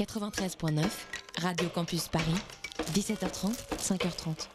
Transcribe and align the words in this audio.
93.9, 0.00 0.90
Radio 1.42 1.68
Campus 1.68 2.08
Paris, 2.08 2.40
17h30, 2.94 3.52
5h30. 3.76 4.46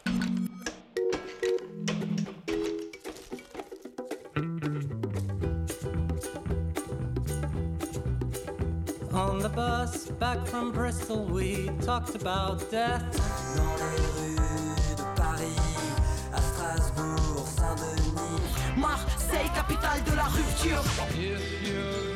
On 9.12 9.38
the 9.38 9.48
bus 9.48 10.06
back 10.18 10.44
from 10.48 10.72
Bristol, 10.72 11.24
we 11.26 11.70
talked 11.80 12.16
about 12.16 12.68
death. 12.72 13.04
Dans 13.56 13.76
les 13.76 14.02
rues 14.18 14.96
de 14.96 15.04
Paris, 15.14 15.60
à 16.34 16.40
Strasbourg, 16.42 17.46
Saint-Denis. 17.46 18.42
Marseille, 18.76 19.48
capitale 19.54 20.02
de 20.02 20.16
la 20.16 20.24
rupture. 20.24 20.82
If 21.10 21.62
you're 21.62 22.15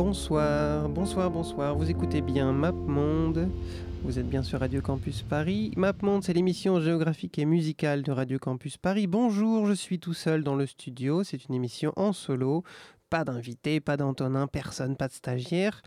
Bonsoir, 0.00 0.88
bonsoir, 0.88 1.28
bonsoir. 1.28 1.74
Vous 1.74 1.90
écoutez 1.90 2.20
bien 2.20 2.52
MapMonde. 2.52 3.50
Vous 4.04 4.20
êtes 4.20 4.28
bien 4.28 4.44
sur 4.44 4.60
Radio 4.60 4.80
Campus 4.80 5.22
Paris. 5.22 5.72
MapMonde, 5.76 6.22
c'est 6.22 6.32
l'émission 6.32 6.80
géographique 6.80 7.36
et 7.40 7.44
musicale 7.44 8.04
de 8.04 8.12
Radio 8.12 8.38
Campus 8.38 8.76
Paris. 8.76 9.08
Bonjour, 9.08 9.66
je 9.66 9.72
suis 9.72 9.98
tout 9.98 10.14
seul 10.14 10.44
dans 10.44 10.54
le 10.54 10.66
studio. 10.66 11.24
C'est 11.24 11.46
une 11.46 11.54
émission 11.56 11.92
en 11.96 12.12
solo. 12.12 12.62
Pas 13.10 13.24
d'invité, 13.24 13.80
pas 13.80 13.96
d'Antonin, 13.96 14.46
personne, 14.46 14.94
pas 14.94 15.08
de 15.08 15.14
stagiaire. 15.14 15.82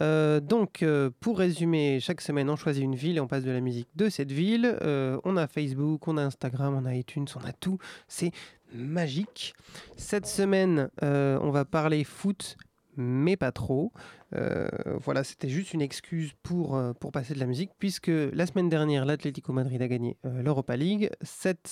Euh, 0.00 0.40
donc, 0.40 0.82
euh, 0.82 1.10
pour 1.20 1.36
résumer, 1.36 2.00
chaque 2.00 2.22
semaine, 2.22 2.48
on 2.48 2.56
choisit 2.56 2.82
une 2.82 2.94
ville 2.94 3.18
et 3.18 3.20
on 3.20 3.28
passe 3.28 3.44
de 3.44 3.50
la 3.50 3.60
musique 3.60 3.90
de 3.94 4.08
cette 4.08 4.32
ville. 4.32 4.78
Euh, 4.80 5.20
on 5.24 5.36
a 5.36 5.46
Facebook, 5.46 6.08
on 6.08 6.16
a 6.16 6.22
Instagram, 6.22 6.80
on 6.82 6.86
a 6.86 6.94
iTunes, 6.94 7.26
on 7.36 7.46
a 7.46 7.52
tout. 7.52 7.76
C'est 8.08 8.32
magique. 8.72 9.52
Cette 9.98 10.26
semaine, 10.26 10.88
on 11.02 11.50
va 11.50 11.66
parler 11.66 12.04
foot 12.04 12.56
mais 12.96 13.36
pas 13.36 13.52
trop. 13.52 13.92
Euh, 14.34 14.68
voilà, 15.02 15.24
c'était 15.24 15.48
juste 15.48 15.74
une 15.74 15.82
excuse 15.82 16.32
pour, 16.42 16.76
euh, 16.76 16.92
pour 16.92 17.12
passer 17.12 17.34
de 17.34 17.38
la 17.38 17.46
musique, 17.46 17.70
puisque 17.78 18.10
la 18.10 18.46
semaine 18.46 18.68
dernière, 18.68 19.04
l'Atlético 19.04 19.52
Madrid 19.52 19.80
a 19.82 19.88
gagné 19.88 20.16
euh, 20.24 20.42
l'Europa 20.42 20.76
League. 20.76 21.10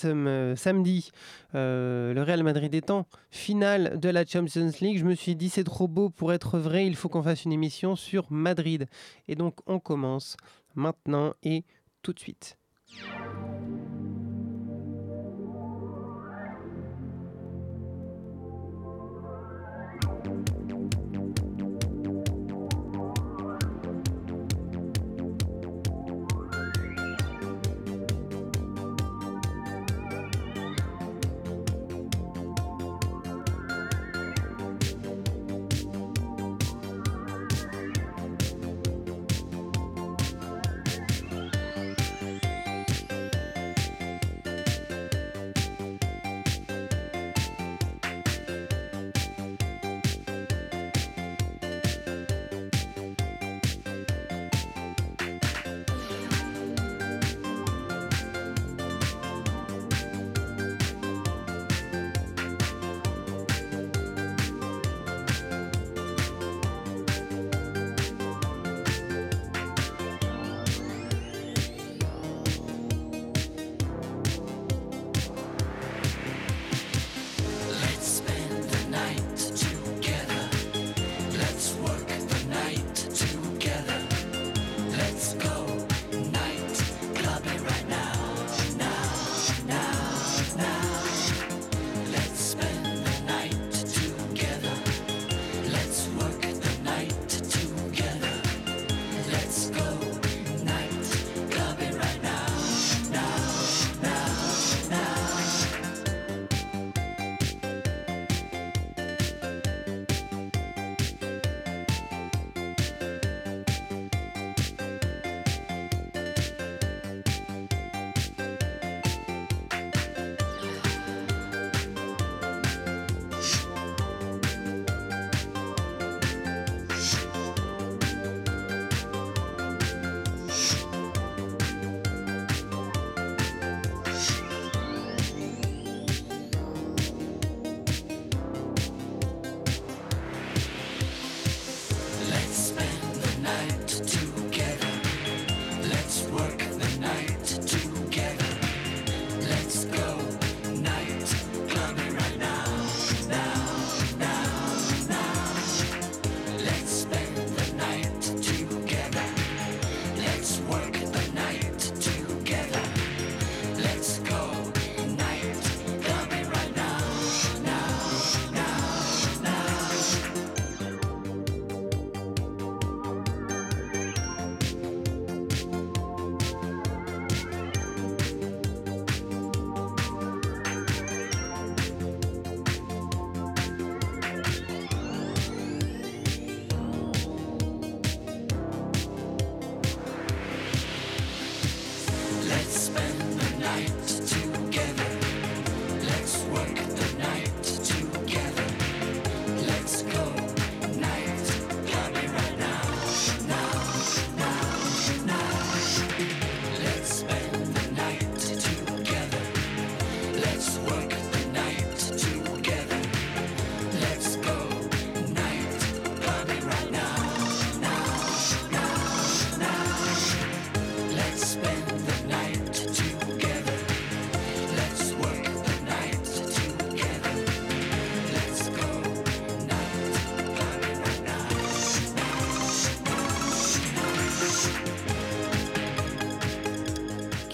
Euh, 0.04 0.56
samedi, 0.56 1.10
le 1.54 2.22
Real 2.22 2.42
Madrid 2.42 2.74
étant 2.74 3.06
finale 3.30 3.98
de 4.00 4.08
la 4.08 4.24
Champions 4.24 4.70
League, 4.80 4.98
je 4.98 5.04
me 5.04 5.14
suis 5.14 5.36
dit 5.36 5.48
c'est 5.48 5.64
trop 5.64 5.88
beau 5.88 6.10
pour 6.10 6.32
être 6.32 6.58
vrai, 6.58 6.86
il 6.86 6.96
faut 6.96 7.08
qu'on 7.08 7.22
fasse 7.22 7.44
une 7.44 7.52
émission 7.52 7.96
sur 7.96 8.26
Madrid. 8.30 8.86
Et 9.28 9.34
donc 9.34 9.58
on 9.66 9.78
commence 9.78 10.36
maintenant 10.74 11.34
et 11.42 11.64
tout 12.02 12.12
de 12.12 12.18
suite. 12.18 12.58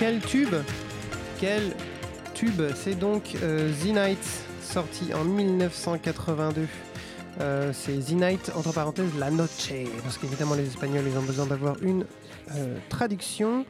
Quel 0.05 0.21
tube 0.21 0.55
Quel 1.41 1.63
tube 2.35 2.61
C'est 2.77 2.95
donc 2.95 3.37
euh, 3.43 3.73
sorti 4.61 5.15
en 5.15 5.25
1982. 5.25 6.67
Euh, 7.41 7.73
c'est 7.73 8.05
The 8.05 8.11
Night, 8.11 8.53
entre 8.55 8.75
parenthèses, 8.75 9.09
La 9.19 9.31
Noche, 9.31 9.73
parce 10.03 10.19
qu'évidemment 10.19 10.57
les 10.57 10.67
Espagnols, 10.67 11.05
ils 11.11 11.17
ont 11.17 11.23
besoin 11.23 11.47
d'avoir 11.47 11.83
une 11.83 12.05
euh, 12.53 12.79
traduction. 12.89 13.65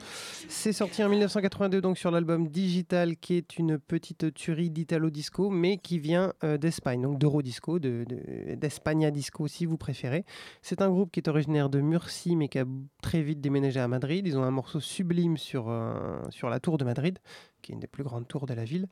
C'est 0.49 0.73
sorti 0.73 1.03
en 1.03 1.09
1982 1.09 1.81
donc 1.81 1.97
sur 1.99 2.11
l'album 2.11 2.49
Digital, 2.49 3.17
qui 3.17 3.35
est 3.35 3.59
une 3.59 3.79
petite 3.79 4.35
tuerie 4.35 4.71
d'Italo 4.71 5.11
Disco, 5.11 5.49
mais 5.50 5.79
qui 5.79 5.99
vient 5.99 6.32
euh, 6.44 6.59
d'Espagne, 6.59 7.00
donc 7.03 7.19
d'Eurodisco, 7.19 7.79
de, 7.79 8.05
de- 8.09 8.55
d'Espagna 8.55 9.11
Disco 9.11 9.49
si 9.49 9.65
vous 9.67 9.76
préférez. 9.79 10.25
C'est 10.62 10.82
un 10.82 10.91
groupe 10.91 11.11
qui 11.12 11.21
est 11.21 11.29
originaire 11.29 11.71
de 11.71 11.81
Murcie, 11.81 12.37
mais 12.37 12.49
qui 12.49 12.59
a 12.59 12.65
très 13.03 13.23
vite 13.23 13.41
déménagé 13.41 13.81
à 13.81 13.88
Madrid. 13.88 14.26
Ils 14.26 14.37
ont 14.37 14.43
un 14.44 14.50
morceau 14.50 14.81
sublime 14.81 15.37
sur, 15.38 15.69
euh, 15.69 16.19
sur 16.31 16.50
la 16.50 16.61
tour 16.61 16.77
de 16.79 16.85
Madrid, 16.85 17.19
qui 17.62 17.73
est 17.73 17.75
une 17.75 17.81
des 17.81 17.87
plus 17.87 18.05
grandes 18.05 18.29
tours 18.29 18.44
de 18.44 18.53
la 18.53 18.65
ville, 18.65 18.88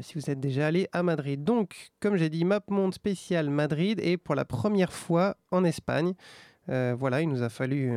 si 0.00 0.14
vous 0.14 0.30
êtes 0.30 0.40
déjà 0.40 0.66
allé 0.68 0.88
à 0.92 1.02
Madrid. 1.02 1.44
Donc, 1.44 1.90
comme 2.00 2.16
j'ai 2.16 2.30
dit, 2.30 2.42
Map 2.46 2.62
Monde 2.70 2.94
spécial 2.94 3.50
Madrid, 3.50 4.00
et 4.02 4.16
pour 4.16 4.34
la 4.34 4.46
première 4.46 4.94
fois 4.94 5.36
en 5.50 5.62
Espagne. 5.62 6.14
Euh, 6.70 6.94
voilà, 6.98 7.22
il 7.22 7.28
nous 7.28 7.42
a 7.42 7.48
fallu 7.48 7.92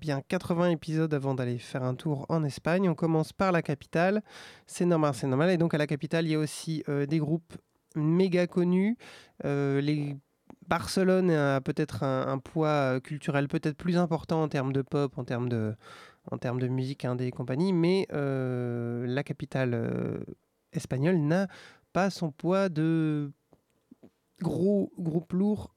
bien 0.00 0.20
80 0.20 0.70
épisodes 0.70 1.12
avant 1.14 1.34
d'aller 1.34 1.58
faire 1.58 1.82
un 1.82 1.94
tour 1.94 2.26
en 2.28 2.44
Espagne. 2.44 2.88
On 2.88 2.94
commence 2.94 3.32
par 3.32 3.52
la 3.52 3.62
capitale. 3.62 4.22
C'est 4.66 4.84
normal, 4.84 5.14
c'est 5.14 5.26
normal. 5.26 5.50
Et 5.50 5.56
donc 5.56 5.74
à 5.74 5.78
la 5.78 5.86
capitale, 5.86 6.26
il 6.26 6.32
y 6.32 6.34
a 6.34 6.38
aussi 6.38 6.82
euh, 6.88 7.06
des 7.06 7.18
groupes 7.18 7.56
méga 7.94 8.46
connus. 8.46 8.96
Euh, 9.44 9.80
les... 9.80 10.16
Barcelone 10.66 11.30
a 11.30 11.60
peut-être 11.60 12.04
un, 12.04 12.38
poids 12.38 12.98
culturel 13.00 13.48
peut-être 13.48 13.76
plus 13.76 13.98
important 13.98 14.42
en 14.42 14.48
termes 14.48 14.72
de 14.72 14.80
pop, 14.80 15.18
en 15.18 15.24
termes 15.24 15.50
de, 15.50 15.74
en 16.30 16.38
termes 16.38 16.58
de 16.58 16.68
musique 16.68 17.04
hein, 17.04 17.16
des 17.16 17.30
compagnies, 17.30 17.74
mais 17.74 18.06
la 18.10 19.22
capitale 19.22 20.24
espagnole 20.72 21.18
n'a 21.18 21.48
pas 21.92 22.08
son 22.08 22.30
poids 22.30 22.70
de 22.70 23.30
gros 24.40 24.90
groupes 24.98 25.34
lourds 25.34 25.74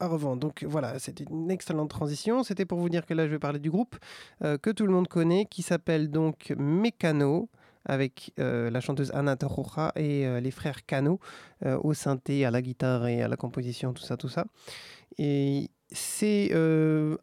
Donc 0.00 0.64
voilà, 0.66 0.98
c'était 0.98 1.24
une 1.24 1.50
excellente 1.50 1.90
transition. 1.90 2.42
C'était 2.42 2.64
pour 2.64 2.78
vous 2.78 2.88
dire 2.88 3.04
que 3.04 3.12
là, 3.12 3.26
je 3.26 3.32
vais 3.32 3.38
parler 3.38 3.58
du 3.58 3.70
groupe 3.70 3.96
euh, 4.42 4.56
que 4.56 4.70
tout 4.70 4.86
le 4.86 4.92
monde 4.92 5.08
connaît, 5.08 5.44
qui 5.44 5.62
s'appelle 5.62 6.10
donc 6.10 6.54
Mecano, 6.56 7.50
avec 7.84 8.32
euh, 8.38 8.70
la 8.70 8.80
chanteuse 8.80 9.10
Ana 9.12 9.36
Torroja 9.36 9.92
et 9.96 10.26
euh, 10.26 10.40
les 10.40 10.50
frères 10.50 10.86
Cano 10.86 11.20
au 11.82 11.92
synthé, 11.92 12.46
à 12.46 12.50
la 12.50 12.62
guitare 12.62 13.06
et 13.08 13.22
à 13.22 13.28
la 13.28 13.36
composition, 13.36 13.92
tout 13.92 14.02
ça, 14.02 14.16
tout 14.16 14.28
ça. 14.28 14.46
Et 15.18 15.68
c'est 15.92 16.52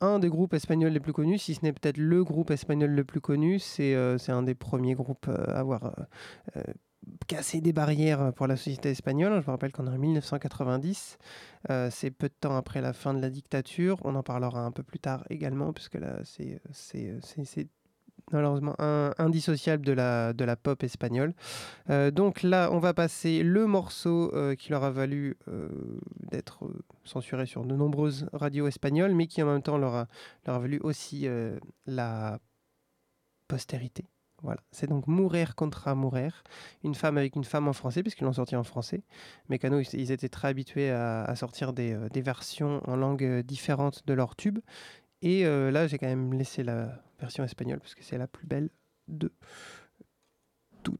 un 0.02 0.20
des 0.20 0.30
groupes 0.30 0.54
espagnols 0.54 0.92
les 0.92 1.00
plus 1.00 1.14
connus, 1.14 1.40
si 1.40 1.56
ce 1.56 1.62
n'est 1.64 1.74
peut-être 1.74 1.98
le 1.98 2.24
groupe 2.24 2.52
espagnol 2.52 2.92
le 2.92 3.04
plus 3.04 3.22
connu. 3.22 3.58
C'est 3.60 3.96
un 3.96 4.44
des 4.44 4.56
premiers 4.56 4.94
groupes 4.94 5.28
à 5.30 5.60
avoir 5.60 5.94
euh, 7.07 7.12
euh, 7.12 7.18
cassé 7.27 7.62
des 7.62 7.74
barrières 7.74 8.33
pour 8.33 8.48
la 8.48 8.56
société 8.56 8.89
espagnole. 8.89 9.33
Je 9.42 9.48
me 9.48 9.51
rappelle 9.51 9.71
qu'on 9.71 9.88
est 9.88 9.95
en 9.95 9.98
1990. 9.98 11.18
Euh, 11.69 11.89
c'est 11.92 12.12
peu 12.12 12.27
de 12.27 12.33
temps 12.39 12.56
après 12.57 12.81
la 12.81 12.94
fin 12.94 13.13
de 13.13 13.21
la 13.21 13.30
dictature. 13.30 13.98
On 14.04 14.15
en 14.15 14.24
parlera 14.24 14.62
un 14.62 14.71
peu 14.71 14.83
plus 14.83 15.00
tard 15.00 15.24
également, 15.30 15.74
puisque 15.74 15.95
là, 15.95 16.19
c'est 16.24 16.62
c'est 16.71 17.68
malheureusement 18.31 18.75
un- 18.80 19.13
indissociable 19.18 19.86
de 19.86 19.94
la, 19.94 20.33
de 20.33 20.44
la 20.44 20.56
pop 20.57 20.83
espagnole. 20.83 21.33
Euh, 21.89 22.12
donc 22.12 22.44
là, 22.44 22.69
on 22.71 22.80
va 22.80 22.94
passer 22.94 23.44
le 23.44 23.68
morceau 23.68 24.33
euh, 24.36 24.56
qui 24.56 24.71
leur 24.71 24.83
a 24.83 24.92
valu 24.92 25.38
euh, 25.48 25.69
d'être 26.31 26.65
euh, 26.65 26.83
censuré 27.06 27.45
sur 27.45 27.63
de 27.65 27.75
nombreuses 27.75 28.27
radios 28.33 28.68
espagnoles, 28.68 29.15
mais 29.15 29.27
qui 29.27 29.42
en 29.44 29.45
même 29.45 29.62
temps 29.62 29.77
leur 29.77 29.95
a, 29.95 30.07
leur 30.45 30.57
a 30.57 30.59
valu 30.59 30.80
aussi 30.83 31.27
euh, 31.27 31.57
la 31.86 32.39
postérité. 33.48 34.06
Voilà, 34.44 34.62
c'est 34.72 34.88
donc 34.88 35.07
Mourir 35.07 35.56
contra 35.56 35.95
Mourir, 35.95 36.44
une 36.84 36.94
femme 36.94 37.18
avec 37.18 37.36
une 37.36 37.44
femme 37.44 37.68
en 37.68 37.74
français, 37.74 38.04
puisqu'ils 38.04 38.24
l'ont 38.24 38.34
sorti 38.34 38.56
en 38.56 38.63
français. 38.63 39.01
Mécano, 39.50 39.80
ils, 39.80 40.00
ils 40.00 40.12
étaient 40.12 40.30
très 40.30 40.50
habitués 40.50 40.92
à, 40.92 41.36
sortir 41.36 41.74
des, 41.74 41.94
euh, 41.94 42.07
des 42.10 42.22
versions 42.22 42.81
en 42.88 42.95
langue 42.95 43.24
euh, 43.24 43.42
différente 43.42 44.06
de 44.06 44.13
leur 44.13 44.36
tube. 44.36 44.60
Et 45.24 45.45
euh, 45.45 45.72
là, 45.72 45.88
j'ai 45.88 45.98
quand 45.98 46.07
même 46.07 46.34
laissé 46.34 46.63
la 46.63 47.01
version 47.19 47.44
espagnole, 47.44 47.80
parce 47.80 47.95
que 47.95 48.04
c'est 48.04 48.19
la 48.19 48.28
plus 48.28 48.45
belle 48.45 48.69
de 49.07 49.31
toutes. 50.83 51.00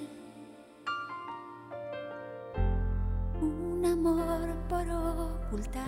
Un 3.81 3.87
amor 3.87 4.47
por 4.69 4.87
ocultar. 4.87 5.81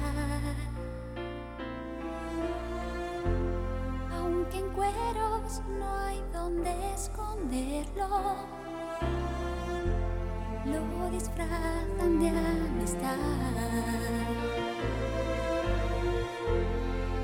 Aunque 4.11 4.57
en 4.57 4.69
cueros 4.69 5.61
no 5.77 5.95
hay 5.99 6.19
donde 6.33 6.71
esconderlo, 6.95 8.07
lo 10.65 11.11
disfrazan 11.11 12.19
de 12.19 12.29
amistad. 12.29 13.15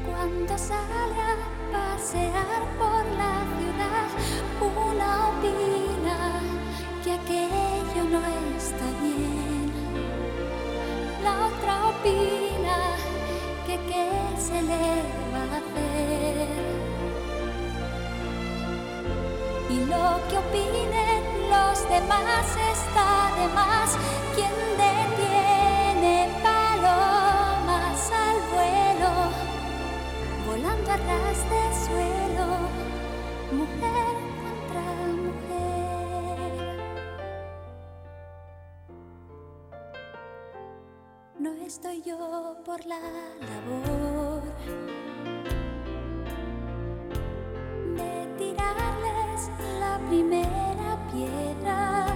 Cuando 0.06 0.56
sale 0.56 1.20
a 1.20 1.36
pasear 1.72 2.62
por 2.78 3.04
la 3.18 3.34
ciudad, 3.58 4.08
una 4.62 5.30
opina 5.30 6.18
que 7.04 7.14
aquello 7.14 7.59
Otra 11.48 11.88
opina 11.90 12.78
que 13.66 13.76
qué 13.88 14.10
se 14.38 14.62
le 14.62 14.86
va 15.34 15.44
a 15.44 15.58
hacer. 15.60 16.48
Y 19.70 19.78
lo 19.86 20.06
que 20.28 20.38
opinen 20.38 21.22
los 21.50 21.90
demás 21.90 22.48
está 22.74 23.10
de 23.38 23.48
más. 23.54 23.90
Quien 24.36 24.56
detiene 24.86 26.16
palomas 26.44 28.12
al 28.12 28.38
vuelo, 28.54 29.12
volando 30.48 30.92
a 30.92 30.98
ras 30.98 31.40
de 31.54 31.64
suelo, 31.86 32.48
mujer 33.52 34.19
por 42.18 42.84
la 42.86 43.00
labor 43.50 44.42
de 47.96 48.28
tirarles 48.38 49.52
la 49.80 50.00
primera 50.08 50.98
piedra. 51.12 52.08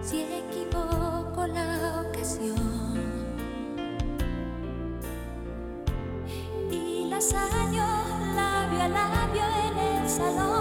Si 0.00 0.22
equivoco 0.22 1.46
la 1.46 2.04
ocasión 2.08 2.56
y 6.70 7.06
las 7.08 7.32
hallo 7.32 7.86
labio 8.34 8.82
a 8.82 8.88
labio 8.88 9.42
en 9.68 9.78
el 9.78 10.08
salón, 10.08 10.51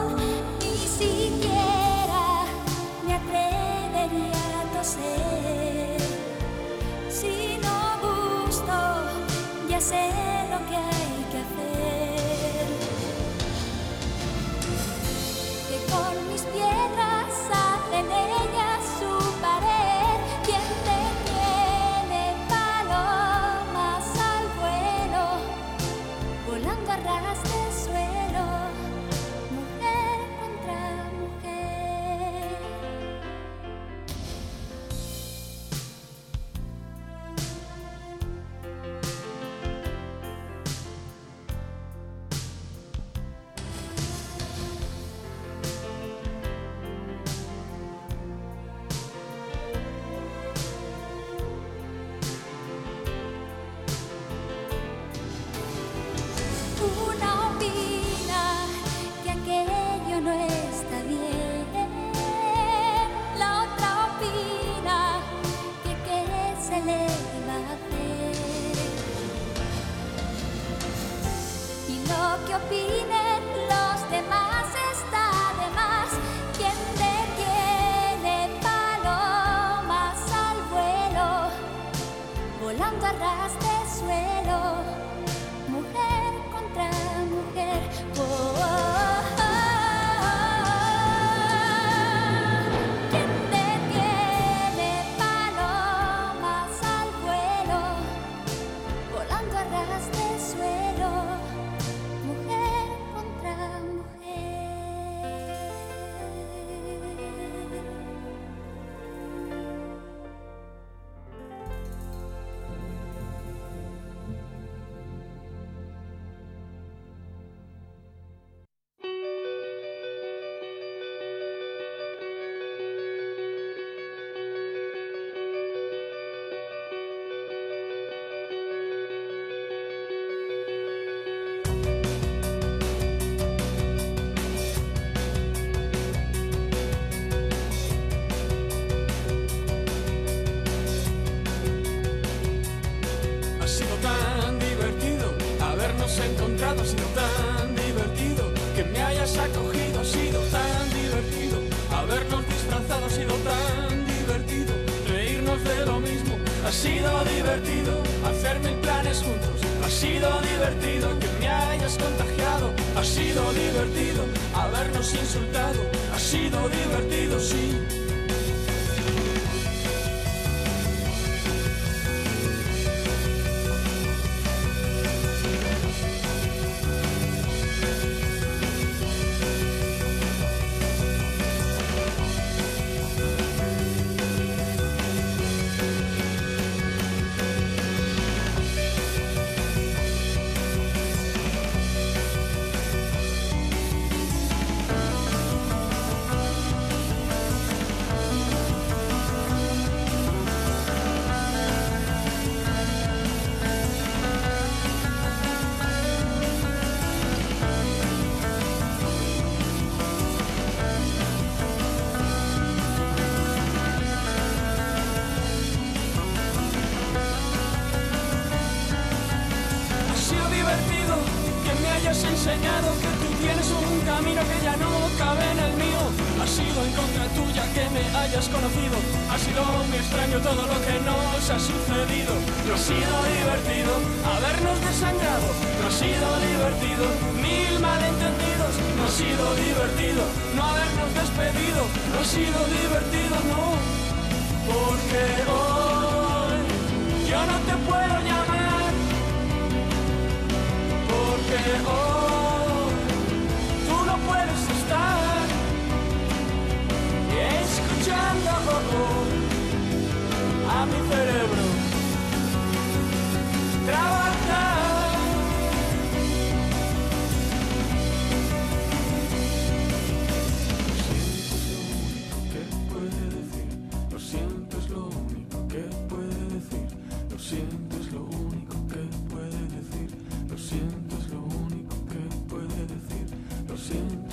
siento 280.71 281.17
es 281.17 281.29
lo 281.31 281.41
único 281.41 281.95
que 282.07 282.21
puede 282.47 282.81
decir. 282.87 283.25
Lo 283.67 283.75
siento 283.77 284.30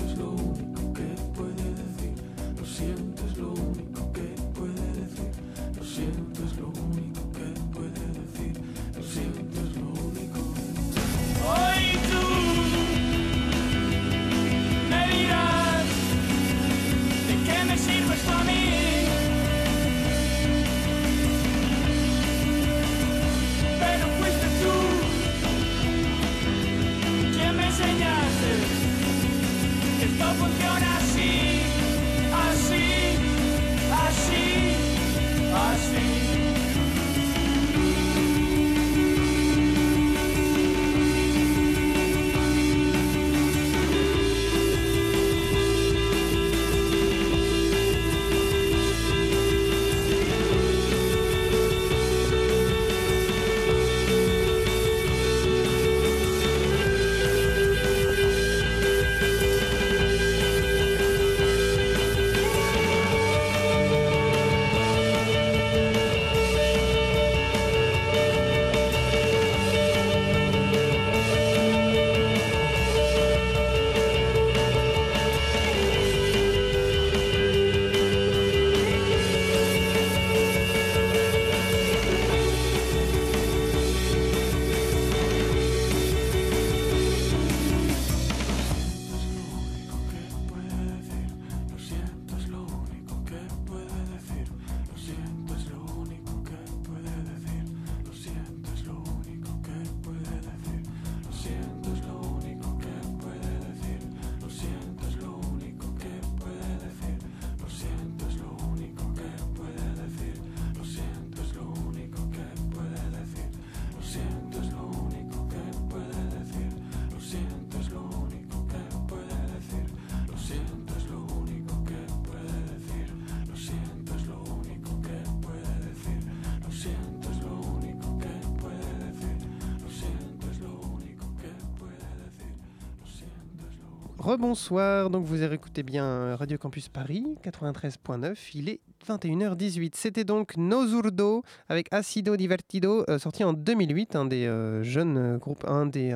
Rebonsoir, 134.29 135.09
donc 135.09 135.25
vous 135.25 135.43
écoutez 135.43 135.83
bien 135.83 136.37
Radio 136.37 136.59
Campus 136.59 136.91
Paris 136.91 137.25
93.9, 137.43 138.37
il 138.53 138.69
est 138.69 138.81
21h18. 139.09 139.93
C'était 139.95 140.25
donc 140.25 140.59
Nozurdo 140.59 141.43
avec 141.71 141.89
Acido 141.95 142.37
Divertido, 142.37 143.07
euh, 143.09 143.19
sorti 143.19 143.43
en 143.43 143.55
2008, 143.55 144.17
un 144.17 144.27
des 144.27 144.45
euh, 144.45 144.83
jeunes 144.83 145.17
euh, 145.17 145.39
groupes, 145.39 145.65
un 145.67 145.87
des, 145.87 146.15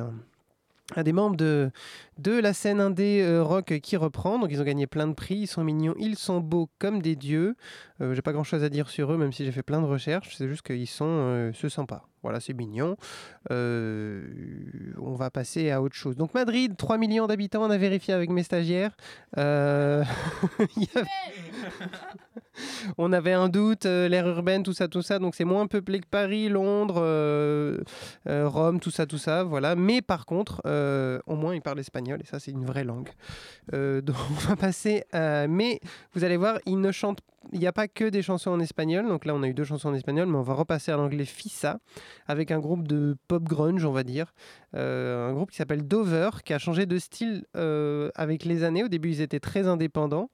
un 0.95 1.03
des 1.03 1.11
membres 1.11 1.37
de, 1.37 1.71
de 2.17 2.31
la 2.39 2.53
scène 2.53 2.79
indé 2.79 3.21
euh, 3.21 3.43
rock 3.43 3.79
qui 3.81 3.97
reprend. 3.97 4.39
Donc 4.39 4.49
ils 4.51 4.61
ont 4.61 4.65
gagné 4.65 4.87
plein 4.87 5.07
de 5.07 5.13
prix, 5.13 5.35
ils 5.35 5.47
sont 5.47 5.63
mignons, 5.63 5.95
ils 5.97 6.17
sont 6.17 6.39
beaux 6.39 6.69
comme 6.79 7.01
des 7.01 7.15
dieux. 7.15 7.55
Euh, 8.01 8.13
J'ai 8.13 8.21
pas 8.21 8.33
grand 8.33 8.43
chose 8.43 8.63
à 8.63 8.69
dire 8.69 8.89
sur 8.89 9.11
eux, 9.11 9.17
même 9.17 9.31
si 9.31 9.45
j'ai 9.45 9.51
fait 9.51 9.63
plein 9.63 9.81
de 9.81 9.85
recherches, 9.87 10.35
c'est 10.37 10.47
juste 10.47 10.63
qu'ils 10.63 10.87
sont 10.87 11.05
euh, 11.07 11.51
sympas. 11.53 12.07
Voilà, 12.23 12.39
c'est 12.39 12.53
mignon. 12.53 12.95
Euh, 13.51 14.23
on 14.97 15.13
va 15.13 15.29
passer 15.29 15.71
à 15.71 15.81
autre 15.81 15.95
chose. 15.95 16.15
Donc 16.15 16.33
Madrid, 16.33 16.73
3 16.77 16.97
millions 16.97 17.27
d'habitants, 17.27 17.63
on 17.63 17.69
a 17.69 17.77
vérifié 17.77 18.13
avec 18.13 18.29
mes 18.29 18.43
stagiaires. 18.43 18.95
Euh, 19.37 20.05
on 22.97 23.11
avait 23.11 23.33
un 23.33 23.49
doute, 23.49 23.85
euh, 23.85 24.07
l'aire 24.07 24.25
urbaine, 24.25 24.63
tout 24.63 24.71
ça, 24.71 24.87
tout 24.87 25.01
ça. 25.01 25.19
Donc 25.19 25.35
c'est 25.35 25.43
moins 25.43 25.67
peuplé 25.67 25.99
que 25.99 26.07
Paris, 26.07 26.47
Londres, 26.47 27.01
Rome, 28.25 28.79
tout 28.79 28.91
ça, 28.91 29.05
tout 29.05 29.17
ça. 29.17 29.43
Voilà. 29.43 29.75
Mais 29.75 30.01
par 30.01 30.25
contre, 30.25 30.61
au 31.27 31.35
moins 31.35 31.53
ils 31.53 31.61
parlent 31.61 31.79
espagnol 31.81 32.02
et 32.07 32.25
ça 32.25 32.39
c'est 32.39 32.51
une 32.51 32.65
vraie 32.65 32.83
langue. 32.83 33.09
Euh, 33.73 34.01
donc 34.01 34.15
on 34.31 34.33
va 34.49 34.55
passer. 34.55 35.03
à- 35.11 35.47
Mais 35.47 35.79
vous 36.13 36.23
allez 36.23 36.37
voir, 36.37 36.59
ils 36.65 36.79
ne 36.79 36.91
chantent. 36.91 37.19
Il 37.51 37.59
n'y 37.59 37.67
a 37.67 37.73
pas 37.73 37.87
que 37.89 38.05
des 38.05 38.21
chansons 38.21 38.51
en 38.51 38.59
espagnol. 38.59 39.07
Donc 39.07 39.25
là 39.25 39.35
on 39.35 39.43
a 39.43 39.47
eu 39.47 39.53
deux 39.53 39.63
chansons 39.65 39.89
en 39.89 39.93
espagnol, 39.93 40.27
mais 40.27 40.37
on 40.37 40.41
va 40.43 40.53
repasser 40.53 40.91
à 40.91 40.97
l'anglais 40.97 41.25
Fissa 41.25 41.79
avec 42.27 42.51
un 42.51 42.59
groupe 42.59 42.87
de 42.87 43.17
pop 43.27 43.43
grunge, 43.43 43.83
on 43.85 43.91
va 43.91 44.03
dire. 44.03 44.33
Euh, 44.75 45.29
un 45.29 45.33
groupe 45.33 45.51
qui 45.51 45.57
s'appelle 45.57 45.85
Dover, 45.87 46.29
qui 46.45 46.53
a 46.53 46.57
changé 46.59 46.85
de 46.85 46.97
style 46.97 47.45
euh, 47.57 48.09
avec 48.15 48.45
les 48.45 48.63
années. 48.63 48.83
Au 48.83 48.87
début, 48.87 49.09
ils 49.09 49.21
étaient 49.21 49.39
très 49.41 49.67
indépendants. 49.67 50.29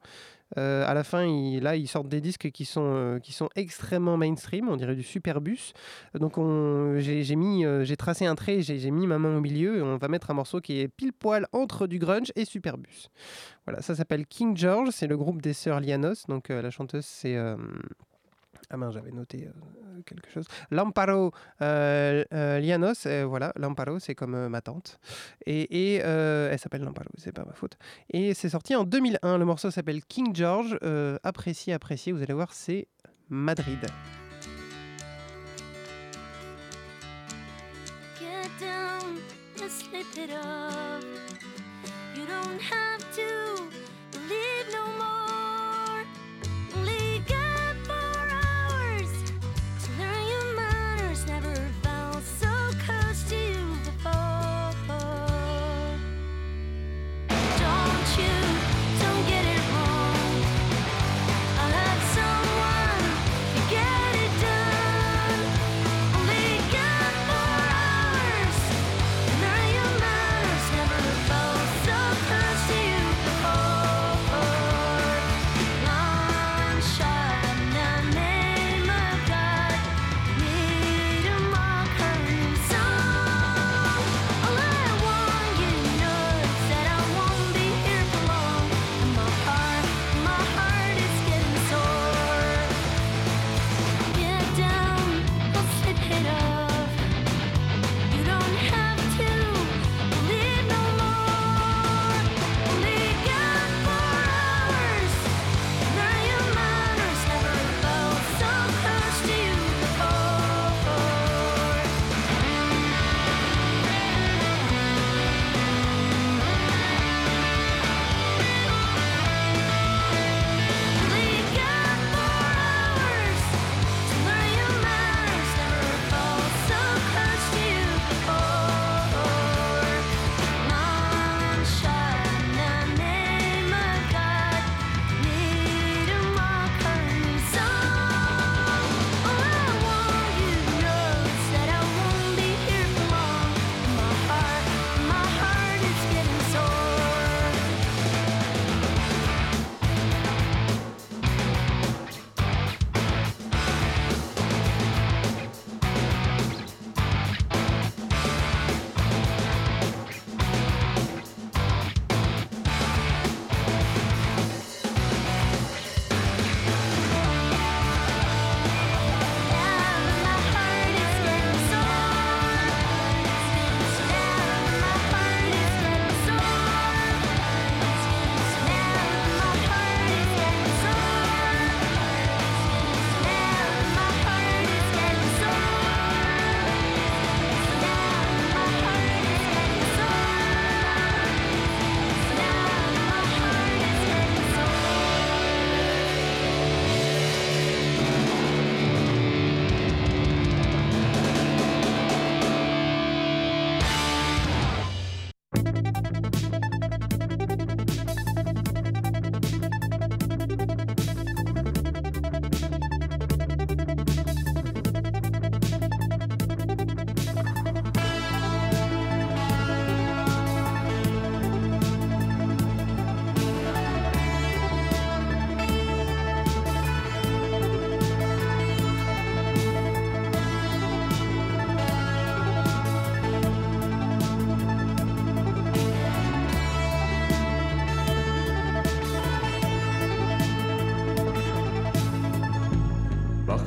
Euh, 0.58 0.84
à 0.88 0.94
la 0.94 1.04
fin, 1.04 1.24
ils, 1.26 1.60
là, 1.62 1.76
ils 1.76 1.88
sortent 1.88 2.10
des 2.10 2.22
disques 2.22 2.50
qui 2.52 2.66
sont, 2.66 2.82
euh, 2.96 3.20
qui 3.20 3.34
sont 3.34 3.50
extrêmement 3.56 4.18
mainstream, 4.18 4.68
on 4.70 4.76
dirait 4.76 4.96
du 4.96 5.04
superbus. 5.04 5.74
Donc, 6.16 6.38
on- 6.38 6.98
j'ai 7.00 7.24
euh, 7.66 7.84
j'ai 7.84 7.98
tracé 7.98 8.26
un 8.26 8.36
trait, 8.36 8.62
j'ai 8.62 8.92
mis 8.92 9.08
ma 9.08 9.20
main 9.20 9.38
au 9.38 9.42
milieu 9.42 9.78
et 9.78 9.82
on 9.82 9.98
va 9.98 10.08
mettre 10.08 10.32
un 10.32 10.34
morceau 10.34 10.60
qui 10.62 10.80
est 10.80 10.88
pile 10.88 11.14
poil 11.14 11.48
entre 11.52 11.88
du 11.88 12.00
grunge 12.00 12.32
et 12.36 12.46
superbus. 12.46 13.10
Voilà, 13.66 13.82
ça 13.82 13.96
s'appelle 13.96 14.26
King 14.26 14.58
George, 14.58 14.90
c'est 14.92 15.08
le 15.08 15.18
groupe 15.18 15.42
des 15.42 15.54
sœurs 15.54 15.80
Lianos. 15.80 16.26
Donc, 16.28 16.50
la 16.50 16.70
chanteuse, 16.72 17.06
c'est. 17.06 17.38
Ah 18.72 18.78
mince, 18.78 18.94
j'avais 18.94 19.12
noté 19.12 19.48
euh, 19.48 20.02
quelque 20.06 20.30
chose. 20.30 20.46
Lamparo 20.70 21.32
euh, 21.62 22.24
euh, 22.34 22.60
Lianos, 22.60 23.08
voilà, 23.26 23.52
Lamparo, 23.56 24.00
c'est 24.00 24.14
comme 24.14 24.48
ma 24.48 24.62
tante. 24.62 25.00
Et, 25.46 25.96
elle 25.96 26.60
s'appelle 26.60 26.84
Lamparo, 26.84 27.10
c'est 27.18 27.32
pas 27.32 27.46
ma 27.46 27.54
faute. 27.54 27.78
Et 28.12 28.34
c'est 28.34 28.50
sorti 28.50 28.76
en 28.76 28.84
2001. 28.84 29.38
Le 29.38 29.46
morceau 29.46 29.72
s'appelle 29.72 30.04
King 30.06 30.36
George. 30.36 30.78
Apprécié, 31.24 31.74
apprécié. 31.74 32.12
Vous 32.12 32.22
allez 32.22 32.34
voir, 32.34 32.54
c'est 32.54 32.88
Madrid. 33.30 33.80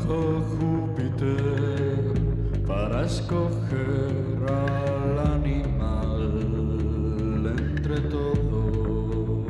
Júpiter 0.00 1.42
para 2.66 3.05
escoger 3.05 4.37
al 4.48 5.18
animal 5.37 6.22
entre 7.59 8.00
todos. 8.00 9.46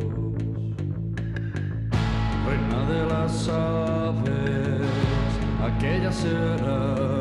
Reina 2.46 2.81
de 2.92 3.07
las 3.07 3.48
aves, 3.48 4.88
aquella 5.64 6.12
será. 6.12 7.12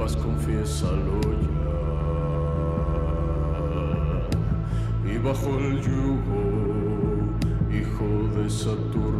Hecho 0.00 0.16
trampas, 0.16 0.16
confiésalo 0.16 1.20
ya. 1.22 1.60
Y 5.12 5.18
bajo 5.18 5.58
el 5.58 5.80
yugo, 5.80 6.42
hijo 7.70 8.08
de 8.36 8.48
Saturno, 8.50 9.19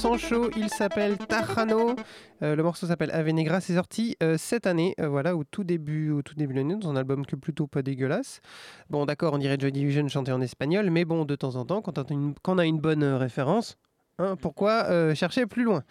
chauds, 0.00 0.50
ils 0.56 0.70
s'appellent 0.70 1.18
Tajano. 1.18 1.94
Euh, 2.42 2.56
le 2.56 2.62
morceau 2.62 2.86
s'appelle 2.86 3.10
Ave 3.12 3.28
Negra. 3.30 3.60
C'est 3.60 3.74
sorti 3.74 4.16
euh, 4.22 4.36
cette 4.38 4.66
année, 4.66 4.94
euh, 4.98 5.08
voilà, 5.08 5.36
au 5.36 5.44
tout 5.44 5.62
début, 5.62 6.10
au 6.10 6.22
tout 6.22 6.34
début 6.34 6.54
de 6.54 6.58
l'année, 6.58 6.76
dans 6.76 6.90
un 6.90 6.96
album 6.96 7.26
que 7.26 7.36
plutôt 7.36 7.66
pas 7.66 7.82
dégueulasse. 7.82 8.40
Bon, 8.88 9.04
d'accord, 9.04 9.34
on 9.34 9.38
dirait 9.38 9.58
Joy 9.58 9.72
Division 9.72 10.08
chanter 10.08 10.32
en 10.32 10.40
espagnol, 10.40 10.90
mais 10.90 11.04
bon, 11.04 11.24
de 11.24 11.36
temps 11.36 11.56
en 11.56 11.66
temps, 11.66 11.82
quand 11.82 11.98
on 11.98 12.58
a 12.58 12.64
une, 12.64 12.78
bonne 12.78 13.02
euh, 13.02 13.18
référence. 13.18 13.76
hein, 14.18 14.36
pourquoi 14.40 15.14
chercher 15.14 15.46
plus 15.46 15.64
loin? 15.64 15.82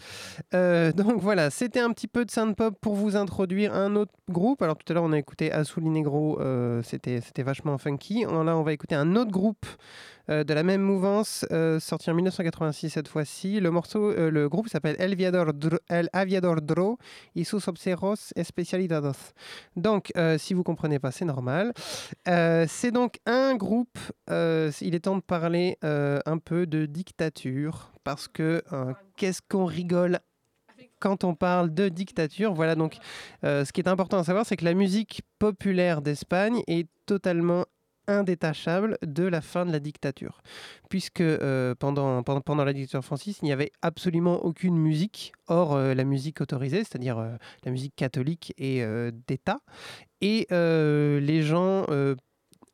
Donc 0.54 1.20
voilà, 1.20 1.52
c'était 1.52 1.80
un 1.80 1.92
petit 1.92 2.08
peu 2.08 2.26
de 2.26 2.32
synth-pop 2.32 2.76
pour 2.82 2.96
vous 2.96 3.16
introduire 3.16 3.76
un 3.76 3.96
autre 3.96 4.14
groupe. 4.30 4.62
Alors 4.64 4.76
tout 4.78 4.92
à 4.92 4.96
l'heure, 4.96 5.04
on 5.04 5.14
a 5.14 5.20
écouté 5.20 5.52
Azul 5.52 5.84
Negro, 5.84 6.40
c'était 6.84 7.44
vachement 7.44 7.78
funky. 7.78 8.24
Là, 8.24 8.58
on 8.58 8.64
va 8.64 8.74
écouter 8.74 8.96
un 8.96 9.16
autre 9.16 9.32
groupe 9.32 9.66
de 10.30 10.54
la 10.54 10.64
même 10.64 10.82
mouvance, 10.82 11.46
euh, 11.52 11.80
sorti 11.80 12.10
en 12.12 12.14
1986 12.14 12.90
cette 12.92 13.08
fois-ci. 13.08 13.60
Le 13.60 13.72
morceau, 13.72 14.12
euh, 14.12 14.30
le 14.30 14.48
groupe 14.48 14.70
s'appelle 14.70 14.96
El, 15.00 15.16
El 15.90 16.10
Aviador 16.14 16.62
Dro 16.62 16.98
y 17.36 17.44
sus 17.46 17.68
obseros 17.68 18.32
especialidados. 18.36 19.34
Donc, 19.76 20.12
euh, 20.18 20.38
si 20.38 20.54
vous 20.54 20.64
comprenez 20.64 21.00
pas, 21.00 21.12
c'est 21.12 21.26
normal. 21.26 21.74
Euh, 22.28 22.66
c'est 22.68 22.92
donc 22.92 23.20
un 23.26 23.56
groupe. 23.56 23.98
euh, 24.30 24.72
il 24.82 24.94
est 24.96 25.00
temps 25.02 25.18
de 25.18 25.22
parler 25.22 25.78
euh, 25.84 26.20
un 26.26 26.38
peu 26.38 26.68
de 26.68 26.86
dictature 26.86 27.92
parce 28.04 28.28
que 28.28 28.62
euh, 28.72 28.94
qu'est-ce 29.18 29.42
qu'on 29.48 29.66
rigole 29.66 30.20
quand 31.00 31.24
on 31.24 31.34
parle 31.34 31.74
de 31.74 31.88
dictature, 31.88 32.54
voilà 32.54 32.76
donc 32.76 32.98
euh, 33.46 33.64
ce 33.64 33.72
qui 33.72 33.80
est 33.80 33.88
important 33.88 34.18
à 34.18 34.24
savoir, 34.26 34.46
c'est 34.46 34.58
que 34.58 34.66
la 34.66 34.74
musique 34.74 35.22
populaire 35.40 36.02
d'Espagne 36.02 36.62
est 36.68 36.90
totalement 37.06 37.64
indétachable 38.10 38.98
de 39.06 39.24
la 39.24 39.42
fin 39.42 39.66
de 39.66 39.72
la 39.72 39.80
dictature. 39.80 40.42
Puisque 40.90 41.22
euh, 41.22 41.76
pendant, 41.76 42.24
pendant, 42.24 42.42
pendant 42.42 42.66
la 42.66 42.74
dictature 42.74 43.04
française, 43.04 43.38
il 43.42 43.46
n'y 43.46 43.52
avait 43.52 43.72
absolument 43.82 44.44
aucune 44.44 44.78
musique, 44.78 45.32
hors 45.48 45.76
euh, 45.76 45.94
la 45.94 46.04
musique 46.04 46.42
autorisée, 46.42 46.80
c'est-à-dire 46.80 47.20
euh, 47.20 47.36
la 47.64 47.72
musique 47.72 47.96
catholique 47.96 48.54
et 48.58 48.84
d'État. 49.28 49.60
Et 50.22 50.48
les 50.50 51.42
gens 51.44 51.86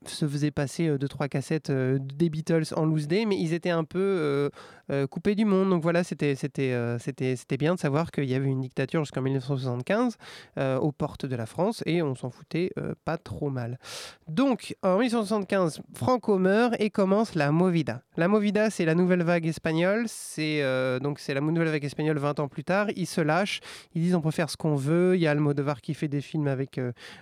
se 0.10 0.28
faisaient 0.28 0.52
passer 0.52 0.88
euh, 0.88 0.98
deux, 0.98 1.08
trois 1.08 1.28
cassettes 1.28 1.70
euh, 1.70 1.98
des 2.00 2.30
Beatles 2.30 2.74
en 2.76 2.86
loose 2.86 3.08
day, 3.08 3.26
mais 3.26 3.38
ils 3.38 3.54
étaient 3.54 3.70
un 3.70 3.84
peu 3.84 4.52
euh, 4.92 5.08
coupés 5.08 5.36
du 5.36 5.46
monde. 5.46 5.70
Donc 5.70 5.82
voilà, 5.82 6.04
c'était 6.04 6.36
c'était 6.36 6.76
c'était 7.00 7.36
c'était 7.36 7.58
bien 7.58 7.74
de 7.74 7.80
savoir 7.80 8.12
qu'il 8.12 8.26
y 8.26 8.36
avait 8.36 8.50
une 8.50 8.62
dictature 8.62 9.04
jusqu'en 9.04 9.22
1975 9.22 10.18
euh, 10.58 10.78
aux 10.78 10.92
portes 10.92 11.26
de 11.26 11.36
la 11.36 11.46
France 11.46 11.82
et 11.86 12.02
on 12.02 12.16
s'en 12.16 12.30
foutait 12.30 12.72
pas 13.04 13.18
trop 13.18 13.50
mal. 13.50 13.80
Donc 14.28 14.76
en 14.84 14.98
1975, 14.98 15.82
Franco 15.94 16.38
meurt 16.38 16.76
et 16.80 16.90
commence 16.90 17.36
la 17.36 17.52
Movida. 17.52 18.02
La 18.18 18.28
Movida, 18.28 18.70
c'est 18.70 18.86
la 18.86 18.96
nouvelle 18.96 19.24
vague 19.24 19.48
espagnole. 19.48 20.06
C'est 20.08 20.62
donc 21.02 21.20
c'est 21.20 21.34
la 21.34 21.42
nouvelle 21.42 21.70
vague 21.70 21.86
espagnole 21.86 22.18
20 22.18 22.40
ans 22.40 22.48
plus 22.48 22.64
tard. 22.64 22.88
Ils 22.96 23.08
se 23.08 23.22
lâchent, 23.22 23.62
ils 23.96 24.02
disent 24.02 24.16
on 24.16 24.22
peut 24.22 24.32
faire 24.32 24.50
ce 24.50 24.58
qu'on 24.58 24.76
veut. 24.76 25.16
Il 25.16 25.22
y 25.22 25.28
a 25.28 25.32
Almodovar 25.32 25.82
qui 25.82 25.94
fait 25.94 26.08
des 26.08 26.22
films 26.22 26.48
avec 26.48 26.80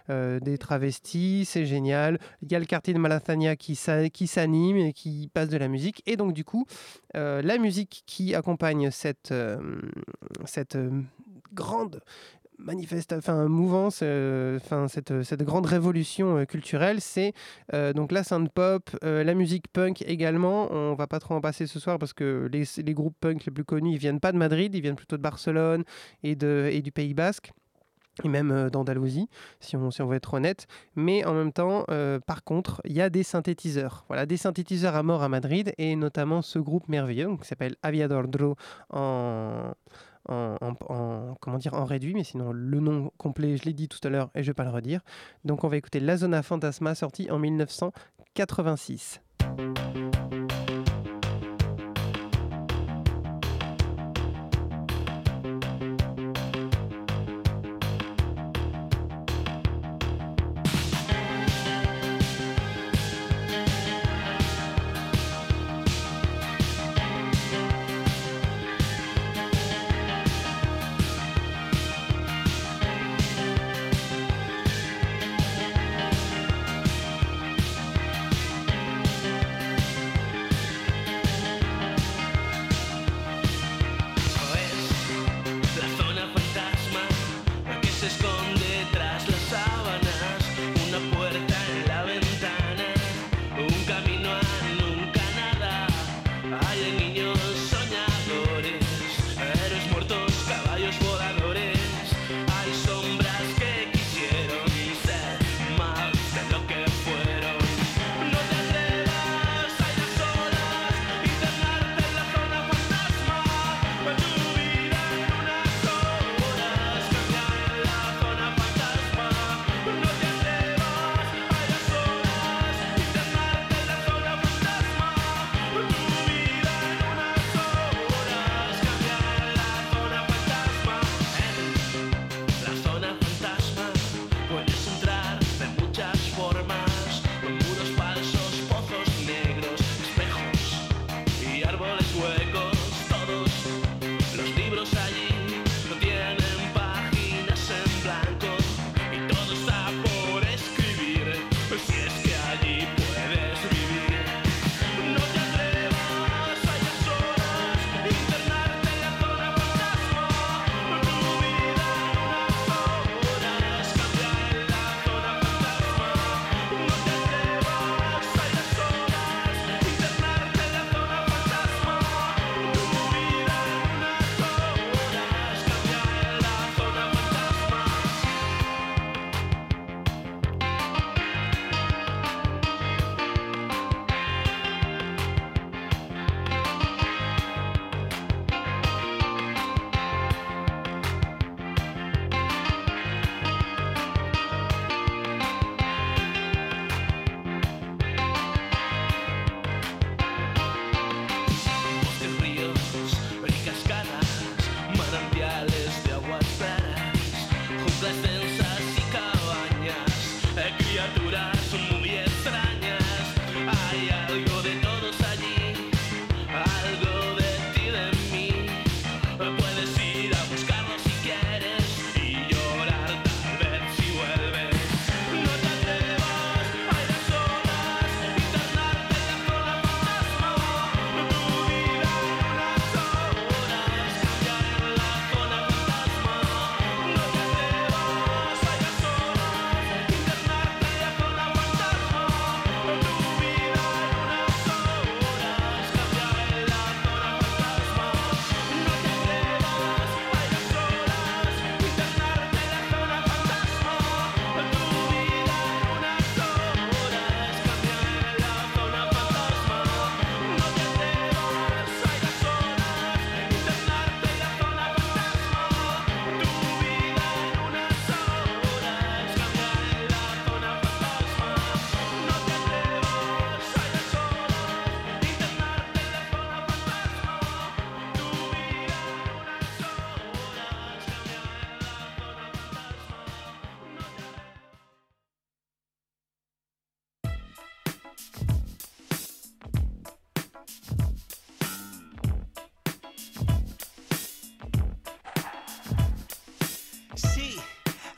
des 0.09 0.57
travestis, 0.57 1.45
c'est 1.45 1.65
génial. 1.65 2.19
Il 2.41 2.51
y 2.51 2.55
a 2.55 2.59
le 2.59 2.65
quartier 2.73 2.95
de 2.95 2.97
Malasaña 2.97 3.55
qui 3.55 3.75
s'a- 3.75 4.09
qui 4.09 4.25
s'anime 4.25 4.77
et 4.77 4.93
qui 4.93 5.29
passe 5.31 5.49
de 5.49 5.57
la 5.57 5.67
musique. 5.67 6.01
Et 6.07 6.17
donc 6.17 6.33
du 6.33 6.43
coup, 6.43 6.65
euh, 7.15 7.39
la 7.43 7.59
musique 7.59 8.01
qui 8.07 8.33
accompagne 8.33 8.89
cette, 8.89 9.31
euh, 9.31 9.59
euh, 10.75 10.89
grande 11.53 12.01
manifeste, 12.57 13.13
enfin 13.13 13.47
mouvance, 13.47 13.99
euh, 14.01 14.57
enfin 14.57 14.87
cette, 14.87 15.43
grande 15.43 15.67
révolution 15.67 16.45
culturelle, 16.47 16.99
c'est 16.99 17.33
donc 17.95 18.11
la 18.11 18.23
synth 18.23 18.51
pop, 18.51 18.89
la 19.03 19.33
musique 19.35 19.67
punk 19.71 20.01
également. 20.07 20.71
On 20.71 20.95
va 20.95 21.05
pas 21.05 21.19
trop 21.19 21.35
en 21.35 21.41
passer 21.41 21.67
ce 21.67 21.79
soir 21.79 21.99
parce 21.99 22.13
que 22.13 22.49
les, 22.51 22.93
groupes 22.95 23.17
punk 23.19 23.45
les 23.45 23.51
plus 23.51 23.65
connus, 23.65 23.91
ils 23.91 23.99
viennent 23.99 24.19
pas 24.19 24.31
de 24.31 24.37
Madrid, 24.37 24.73
ils 24.73 24.81
viennent 24.81 24.95
plutôt 24.95 25.17
de 25.17 25.21
Barcelone 25.21 25.83
et 26.23 26.35
du 26.35 26.91
Pays 26.91 27.13
Basque. 27.13 27.51
Et 28.23 28.29
même 28.29 28.51
euh, 28.51 28.69
d'Andalousie, 28.69 29.27
si 29.59 29.75
on, 29.75 29.89
si 29.89 30.01
on 30.03 30.07
veut 30.07 30.17
être 30.17 30.33
honnête. 30.35 30.67
Mais 30.95 31.25
en 31.25 31.33
même 31.33 31.51
temps, 31.51 31.83
euh, 31.89 32.19
par 32.19 32.43
contre, 32.43 32.79
il 32.85 32.93
y 32.93 33.01
a 33.01 33.09
des 33.09 33.23
synthétiseurs. 33.23 34.05
Voilà, 34.07 34.25
des 34.27 34.37
synthétiseurs 34.37 34.95
à 34.95 35.01
mort 35.01 35.23
à 35.23 35.29
Madrid, 35.29 35.73
et 35.79 35.95
notamment 35.95 36.41
ce 36.43 36.59
groupe 36.59 36.87
merveilleux 36.89 37.35
qui 37.41 37.47
s'appelle 37.47 37.75
Aviador 37.81 38.27
Dro 38.27 38.55
en, 38.91 39.71
en, 40.29 40.55
en- 40.61 40.75
en- 40.93 41.35
comment 41.39 41.57
dire, 41.57 41.73
en 41.73 41.85
réduit, 41.85 42.13
mais 42.13 42.23
sinon 42.23 42.51
le 42.53 42.79
nom 42.79 43.11
complet, 43.17 43.57
je 43.57 43.63
l'ai 43.65 43.73
dit 43.73 43.87
tout 43.89 43.99
à 44.03 44.09
l'heure 44.09 44.29
et 44.35 44.43
je 44.43 44.47
vais 44.51 44.53
pas 44.53 44.63
le 44.63 44.69
redire. 44.69 45.01
Donc 45.43 45.63
on 45.63 45.67
va 45.67 45.77
écouter 45.77 45.99
La 45.99 46.15
Zona 46.17 46.43
Fantasma, 46.43 46.93
sorti 46.93 47.31
en 47.31 47.39
1986. 47.39 49.21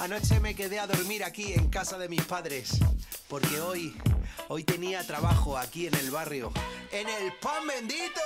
Anoche 0.06 0.40
me 0.40 0.54
quedé 0.54 0.80
a 0.80 0.86
dormir 0.86 1.24
aquí 1.24 1.54
en 1.54 1.68
casa 1.68 1.98
de 1.98 2.08
mis 2.08 2.22
padres, 2.22 2.78
porque 3.28 3.60
hoy, 3.60 3.96
Hoy 4.48 4.64
tenía 4.64 5.06
trabajo 5.06 5.58
aquí 5.58 5.88
en 5.88 5.96
el 5.96 6.12
barrio. 6.12 6.52
¡En 6.92 7.10
el 7.10 7.34
pan 7.42 7.66
bendito! 7.68 8.22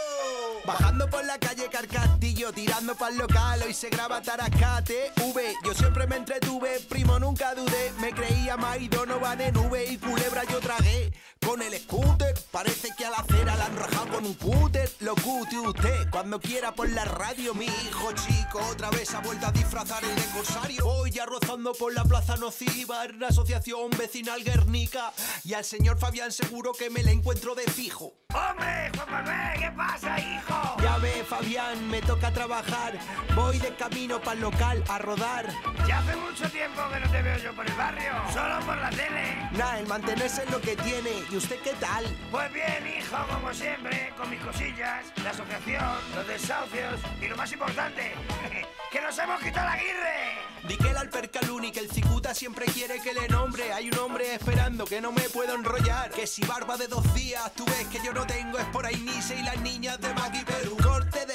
Bajando 0.65 1.09
por 1.09 1.23
la 1.23 1.39
calle 1.39 1.69
Carcastillo, 1.69 2.51
tirando 2.51 2.93
para 2.95 3.11
el 3.11 3.17
local, 3.17 3.61
hoy 3.65 3.73
se 3.73 3.89
graba 3.89 4.21
Tarascate 4.21 5.13
V. 5.17 5.53
Yo 5.63 5.73
siempre 5.73 6.07
me 6.07 6.17
entretuve, 6.17 6.79
primo, 6.89 7.19
nunca 7.19 7.55
dudé. 7.55 7.93
Me 8.01 8.11
creía 8.11 8.57
Mike 8.57 8.95
Donovan 8.95 9.39
en 9.39 9.55
V 9.55 9.85
y 9.85 9.97
culebra 9.97 10.43
yo 10.43 10.59
tragué. 10.59 11.13
Con 11.49 11.63
el 11.63 11.73
scooter, 11.79 12.35
parece 12.51 12.89
que 12.95 13.07
a 13.07 13.09
la 13.09 13.17
acera 13.17 13.55
la 13.55 13.65
han 13.65 13.75
rajado 13.75 14.09
con 14.09 14.23
un 14.23 14.35
cúter. 14.35 14.87
Lo 14.99 15.15
cute 15.15 15.57
usted, 15.57 16.07
cuando 16.11 16.39
quiera 16.39 16.75
por 16.75 16.87
la 16.91 17.05
radio, 17.05 17.55
mi 17.55 17.65
hijo 17.65 18.11
chico 18.11 18.59
otra 18.71 18.91
vez 18.91 19.15
ha 19.15 19.19
vuelto 19.21 19.47
a 19.47 19.51
disfrazar 19.51 20.03
el 20.03 20.15
de 20.15 20.25
corsario. 20.25 20.85
Voy 20.85 21.09
ya 21.09 21.25
rozando 21.25 21.73
por 21.73 21.91
la 21.91 22.03
plaza 22.03 22.35
nociva, 22.35 23.03
en 23.05 23.19
la 23.19 23.29
asociación 23.29 23.89
vecinal 23.97 24.43
Guernica. 24.43 25.11
Y 25.43 25.55
al 25.55 25.65
señor 25.65 25.97
Fabián 25.97 26.31
seguro 26.31 26.71
que 26.73 26.91
me 26.91 27.01
la 27.01 27.09
encuentro 27.09 27.55
de 27.55 27.63
fijo. 27.63 28.13
¡Hombre, 28.31 28.91
Juan 28.95 29.11
Manuel! 29.11 29.59
¿Qué 29.59 29.71
pasa, 29.71 30.19
hijo? 30.19 30.75
Ya 30.83 30.97
ve, 30.97 31.25
Fabián, 31.27 31.89
me 31.89 31.99
toca 32.03 32.31
trabajar. 32.31 32.93
Voy 33.35 33.57
de 33.57 33.75
camino 33.75 34.21
para 34.21 34.33
el 34.33 34.41
local 34.41 34.83
a 34.87 34.99
rodar. 34.99 35.47
Ya 35.87 35.97
hace 35.97 36.15
mucho 36.15 36.47
tiempo 36.51 36.79
que 36.93 36.99
no 36.99 37.11
te 37.11 37.21
veo 37.23 37.37
yo 37.39 37.55
por 37.55 37.67
el 37.67 37.73
barrio, 37.73 38.11
solo 38.31 38.59
por 38.67 38.77
la 38.77 38.91
tele. 38.91 39.49
Nah, 39.53 39.79
el 39.79 39.87
mantenerse 39.87 40.43
es 40.43 40.51
lo 40.51 40.61
que 40.61 40.75
tiene. 40.75 41.09
¿Y 41.31 41.38
usted 41.39 41.59
qué 41.61 41.73
tal? 41.79 42.05
Pues 42.31 42.53
bien, 42.53 42.83
hijo, 42.97 43.17
como 43.33 43.53
siempre, 43.53 44.11
con 44.17 44.29
mis 44.29 44.41
cosillas, 44.41 45.05
la 45.23 45.29
asociación, 45.29 45.95
los 46.13 46.27
desahucios 46.27 46.99
y 47.21 47.27
lo 47.27 47.37
más 47.37 47.51
importante, 47.51 48.11
que 48.91 49.01
nos 49.01 49.17
hemos 49.17 49.41
quitado 49.41 49.69
la 49.69 49.77
guirre. 49.77 50.49
Di 50.67 50.75
que 50.75 50.89
el 50.89 50.97
Alpercaluni, 50.97 51.71
que 51.71 51.79
el 51.79 51.89
cicuta 51.89 52.33
siempre 52.33 52.65
quiere 52.65 52.99
que 53.01 53.13
le 53.13 53.29
nombre. 53.29 53.71
Hay 53.71 53.89
un 53.89 53.97
hombre 53.99 54.35
esperando 54.35 54.83
que 54.83 54.99
no 54.99 55.13
me 55.13 55.21
puedo 55.29 55.55
enrollar. 55.55 56.11
Que 56.11 56.27
si 56.27 56.41
barba 56.45 56.75
de 56.75 56.87
dos 56.87 57.13
días, 57.13 57.49
tú 57.55 57.63
ves 57.65 57.87
que 57.87 58.03
yo 58.03 58.11
no 58.13 58.27
tengo, 58.27 58.57
es 58.57 58.65
por 58.65 58.85
ahí 58.85 58.97
Nice 58.97 59.35
y 59.35 59.43
las 59.43 59.57
niñas 59.61 59.99
de 60.01 60.13
Maki 60.13 60.43
Perú. 60.43 60.75
Corte 60.83 61.25
de 61.25 61.28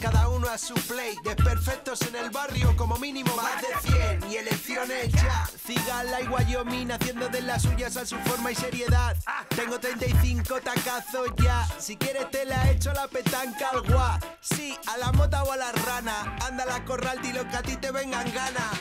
cada 0.00 0.28
uno 0.28 0.48
a 0.48 0.56
su 0.56 0.74
play. 0.74 1.16
Desperfectos 1.24 2.02
en 2.02 2.14
el 2.14 2.30
barrio, 2.30 2.76
como 2.76 2.96
mínimo 2.96 3.34
más 3.36 3.60
de 3.60 3.90
100. 4.20 4.30
Y 4.30 4.36
elecciones 4.36 5.12
ya. 5.12 5.46
Cigala 5.66 6.20
y 6.20 6.28
Wyoming 6.28 6.92
haciendo 6.92 7.28
de 7.28 7.42
las 7.42 7.62
suyas 7.62 7.96
a 7.96 8.06
su 8.06 8.16
forma 8.18 8.52
y 8.52 8.54
seriedad. 8.54 9.16
Tengo 9.56 9.80
35 9.80 10.60
tacazos 10.60 11.30
ya. 11.42 11.66
Si 11.78 11.96
quieres 11.96 12.30
te 12.30 12.44
la 12.44 12.70
echo 12.70 12.92
la 12.92 13.08
petanca 13.08 13.70
al 13.70 13.82
guá. 13.82 14.20
Sí, 14.40 14.76
a 14.86 14.96
la 14.96 15.10
mota 15.12 15.42
o 15.42 15.50
a 15.50 15.56
la 15.56 15.72
rana. 15.72 16.36
Anda 16.46 16.64
la 16.64 16.84
corral, 16.84 17.20
dilo 17.20 17.46
que 17.48 17.56
a 17.56 17.62
ti 17.62 17.76
te 17.76 17.90
vengan 17.90 18.32
ganas. 18.32 18.80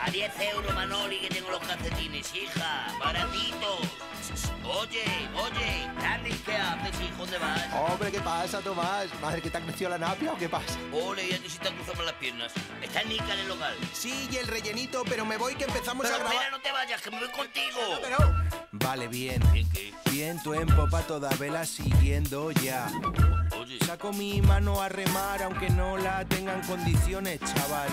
A 0.00 0.10
10 0.10 0.32
euros, 0.54 0.74
Manoli, 0.74 1.18
que 1.20 1.28
tengo 1.28 1.50
los 1.50 1.60
calcetines, 1.60 2.34
hija, 2.34 2.86
baratitos. 2.98 3.80
Oye, 4.64 5.02
oye, 5.34 5.90
Dani, 6.00 6.30
¿qué 6.30 6.56
haces, 6.56 7.00
hijo? 7.00 7.16
¿Dónde 7.18 7.38
vas? 7.38 7.66
Hombre, 7.74 8.12
¿qué 8.12 8.20
pasa, 8.20 8.60
Tomás? 8.60 9.06
¿Madre 9.20 9.40
que 9.40 9.50
te 9.50 9.58
ha 9.58 9.60
crecido 9.60 9.90
la 9.90 9.98
napia 9.98 10.32
o 10.32 10.36
qué 10.36 10.48
pasa? 10.48 10.78
Ole, 10.92 11.26
ya 11.28 11.38
que 11.38 11.48
si 11.48 11.58
te 11.58 11.70
cruzamos 11.72 12.04
las 12.04 12.14
piernas. 12.14 12.52
Está 12.82 13.02
Nica 13.04 13.32
en 13.34 13.40
el 13.40 13.48
local. 13.48 13.74
Sí, 13.92 14.28
y 14.30 14.36
el 14.36 14.46
rellenito, 14.46 15.02
pero 15.08 15.24
me 15.24 15.36
voy 15.38 15.54
que 15.54 15.64
empezamos 15.64 16.02
Pero 16.04 16.16
a 16.16 16.18
grabar. 16.18 16.34
espera, 16.34 16.56
no 16.56 16.62
te 16.62 16.72
vayas, 16.72 17.00
que 17.00 17.10
me 17.10 17.18
voy 17.18 17.28
contigo. 17.30 17.80
Vale, 18.72 19.08
bien. 19.08 19.42
Viento 20.10 20.54
en 20.54 20.68
popa 20.68 21.02
toda 21.02 21.30
vela 21.36 21.64
siguiendo 21.64 22.50
ya. 22.52 22.90
Saco 23.76 24.12
mi 24.12 24.40
mano 24.40 24.80
a 24.80 24.88
remar 24.88 25.42
aunque 25.42 25.68
no 25.68 25.98
la 25.98 26.24
tengan 26.24 26.62
condiciones, 26.66 27.38
chaval. 27.40 27.88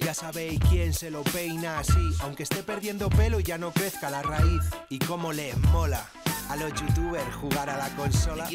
Ya 0.00 0.14
sabéis 0.14 0.58
quién 0.70 0.94
se 0.94 1.10
lo 1.10 1.22
peina 1.24 1.78
así, 1.78 2.14
aunque 2.20 2.44
esté 2.44 2.62
perdiendo 2.62 3.10
pelo 3.10 3.40
ya 3.40 3.58
no 3.58 3.70
crezca 3.70 4.08
la 4.08 4.22
raíz. 4.22 4.62
Y 4.88 4.98
cómo 4.98 5.32
les 5.32 5.56
mola 5.58 6.08
a 6.48 6.56
los 6.56 6.72
youtubers 6.74 7.34
jugar 7.36 7.68
a 7.68 7.76
la 7.76 7.88
consola. 7.96 8.48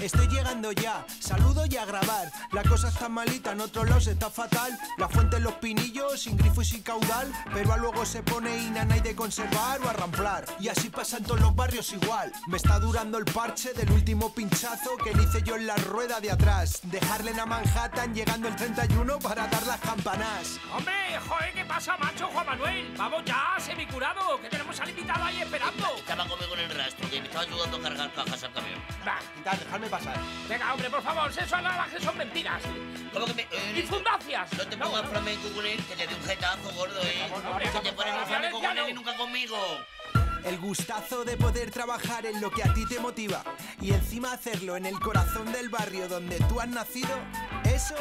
Estoy 0.00 0.28
llegando 0.28 0.72
ya, 0.72 1.06
saludo 1.18 1.64
y 1.66 1.76
a 1.76 1.84
grabar. 1.86 2.30
La 2.52 2.62
cosa 2.62 2.88
está 2.88 3.08
malita, 3.08 3.52
en 3.52 3.60
otros 3.62 3.88
lados 3.88 4.06
está 4.06 4.28
fatal. 4.30 4.78
La 4.98 5.08
fuente 5.08 5.36
en 5.36 5.44
los 5.44 5.54
pinillos, 5.54 6.20
sin 6.20 6.36
grifo 6.36 6.60
y 6.62 6.64
sin 6.64 6.82
caudal. 6.82 7.32
Pero 7.52 7.72
a 7.72 7.78
luego 7.78 8.04
se 8.04 8.22
pone 8.22 8.56
inana 8.64 8.96
y 8.96 9.00
de 9.00 9.14
conservar 9.14 9.80
o 9.80 9.88
a 9.88 9.92
ramplar. 9.94 10.44
Y 10.60 10.68
así 10.68 10.90
pasa 10.90 11.16
en 11.16 11.24
todos 11.24 11.40
los 11.40 11.56
barrios 11.56 11.92
igual. 11.92 12.32
Me 12.48 12.58
está 12.58 12.78
durando 12.78 13.16
el 13.16 13.24
parche 13.24 13.72
del 13.72 13.90
último 13.92 14.34
pinchazo 14.34 14.96
que 15.02 15.14
le 15.14 15.22
hice 15.22 15.42
yo 15.42 15.53
en 15.56 15.66
la 15.66 15.76
rueda 15.76 16.20
de 16.20 16.30
atrás. 16.30 16.80
Dejarle 16.84 17.30
en 17.30 17.40
a 17.40 17.46
Manhattan 17.46 18.14
llegando 18.14 18.48
el 18.48 18.56
31 18.56 19.18
para 19.18 19.46
dar 19.46 19.66
las 19.66 19.80
campanas. 19.80 20.58
Hombre, 20.72 20.94
joder, 21.28 21.52
¿qué 21.52 21.64
pasa, 21.64 21.96
macho, 21.98 22.26
Juan 22.28 22.46
Manuel? 22.46 22.94
Vamos 22.96 23.22
ya, 23.24 23.54
semicurado, 23.58 24.40
que 24.40 24.48
tenemos 24.48 24.78
al 24.80 24.90
invitado 24.90 25.24
ahí 25.24 25.40
esperando. 25.42 25.96
Estaba 25.96 26.26
conmigo 26.26 26.54
en 26.54 26.60
el 26.60 26.70
rastro, 26.76 27.10
que 27.10 27.20
me 27.20 27.26
estaba 27.26 27.44
ayudando 27.44 27.76
a 27.76 27.80
cargar 27.82 28.12
cajas 28.12 28.42
al 28.44 28.52
camión. 28.52 28.80
Va, 29.06 29.18
quitar, 29.36 29.58
dejadme 29.58 29.86
pasar. 29.88 30.16
Venga, 30.48 30.72
hombre, 30.72 30.90
por 30.90 31.02
favor, 31.02 31.30
eso 31.30 31.60
nada 31.60 31.86
que 31.86 32.00
son 32.00 32.16
mentiras. 32.18 32.62
¿Cómo 33.12 33.26
que 33.26 33.34
me.? 33.34 33.42
eh, 33.42 33.74
¡Infundacias! 33.76 34.52
No 34.54 34.66
te 34.66 34.76
pongas 34.76 35.06
flamenco 35.08 35.48
con 35.54 35.66
él, 35.66 35.84
que 35.84 35.96
te 35.96 36.06
dé 36.06 36.14
un 36.14 36.22
jetazo, 36.24 36.72
gordo, 36.74 37.00
eh. 37.02 37.30
hombre, 37.48 37.70
que 37.70 37.80
te 37.80 37.92
pones 37.92 38.14
un 38.14 38.26
flamenco 38.26 38.60
con 38.60 38.78
él 38.78 38.88
y 38.88 38.92
nunca 38.92 39.16
conmigo. 39.16 39.56
El 40.44 40.58
gustazo 40.58 41.24
de 41.24 41.38
poder 41.38 41.70
trabajar 41.70 42.26
en 42.26 42.40
lo 42.42 42.50
que 42.50 42.62
a 42.62 42.74
ti 42.74 42.84
te 42.86 43.00
motiva 43.00 43.42
y 43.80 43.92
encima 43.92 44.32
hacerlo 44.32 44.76
en 44.76 44.84
el 44.84 45.00
corazón 45.00 45.50
del 45.52 45.70
barrio 45.70 46.06
donde 46.06 46.36
tú 46.48 46.60
has 46.60 46.68
nacido, 46.68 47.08
eso, 47.64 47.94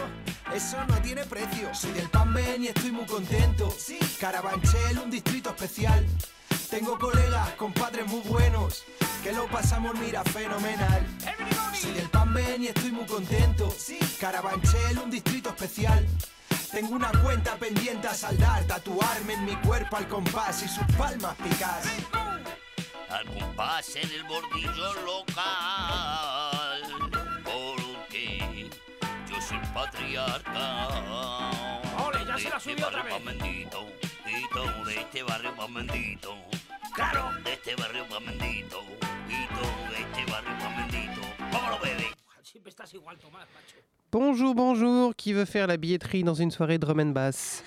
eso 0.54 0.78
no 0.86 1.02
tiene 1.02 1.24
precio. 1.24 1.74
Soy 1.74 1.92
del 1.92 2.10
Pamben 2.10 2.64
y 2.64 2.68
estoy 2.68 2.92
muy 2.92 3.06
contento. 3.06 3.74
Carabanchel, 4.20 5.00
un 5.00 5.10
distrito 5.10 5.52
especial. 5.52 6.06
Tengo 6.70 7.00
colegas, 7.00 7.52
compadres 7.52 8.08
muy 8.08 8.22
buenos, 8.22 8.84
que 9.24 9.32
lo 9.32 9.48
pasamos, 9.48 9.98
mira, 10.00 10.24
fenomenal. 10.26 11.08
Soy 11.74 11.94
del 11.94 12.10
Pamben 12.10 12.64
y 12.64 12.68
estoy 12.68 12.92
muy 12.92 13.06
contento. 13.06 13.74
Carabanchel, 14.20 15.00
un 15.00 15.10
distrito 15.10 15.50
especial. 15.50 16.06
Tengo 16.74 16.96
una 16.96 17.12
cuenta 17.22 17.56
pendiente 17.56 18.08
a 18.08 18.14
saldar, 18.16 18.64
tatuarme 18.66 19.34
en 19.34 19.46
mi 19.46 19.56
cuerpo 19.58 19.96
al 19.96 20.08
compás 20.08 20.64
y 20.64 20.68
sus 20.68 20.84
palmas 20.98 21.36
picar. 21.36 21.82
Al 23.14 23.26
compás 23.28 23.96
en 23.96 24.10
el 24.10 24.24
bordillo 24.24 24.94
local. 25.06 26.82
Porque 27.44 28.68
yo 29.30 29.40
soy 29.40 29.60
patriarca. 29.72 30.88
Ole, 32.04 32.26
ya 32.26 32.38
se 32.40 32.50
la 32.50 32.50
De 32.50 32.58
este 32.58 32.72
subió 32.72 32.88
otra 32.88 33.04
barrio 33.04 33.04
vez. 33.04 33.24
Pamendito, 33.24 33.86
Hito, 34.26 34.86
de 34.86 34.96
este 34.96 35.22
barrio 35.22 35.56
Pamendito. 35.56 36.36
Claro, 36.96 37.30
de 37.44 37.54
este 37.54 37.76
barrio 37.76 38.08
Pamendito. 38.10 38.82
Hito, 39.30 39.66
de 39.92 40.02
este 40.02 40.32
barrio 40.32 40.58
Pamendito. 40.58 41.22
¿Cómo 41.52 41.70
lo 41.70 41.80
bebe? 41.80 42.08
Siempre 42.42 42.72
estás 42.72 42.92
igual, 42.96 43.20
Tomás, 43.20 43.48
macho. 43.54 43.76
Bonjour, 44.12 44.56
bonjour, 44.56 45.16
qui 45.16 45.34
veut 45.34 45.46
faire 45.46 45.68
la 45.68 45.78
billetterie 45.78 46.24
dans 46.24 46.36
une 46.36 46.50
soirée 46.50 46.80
drum 46.80 47.00
and 47.00 47.14
bass 47.14 47.64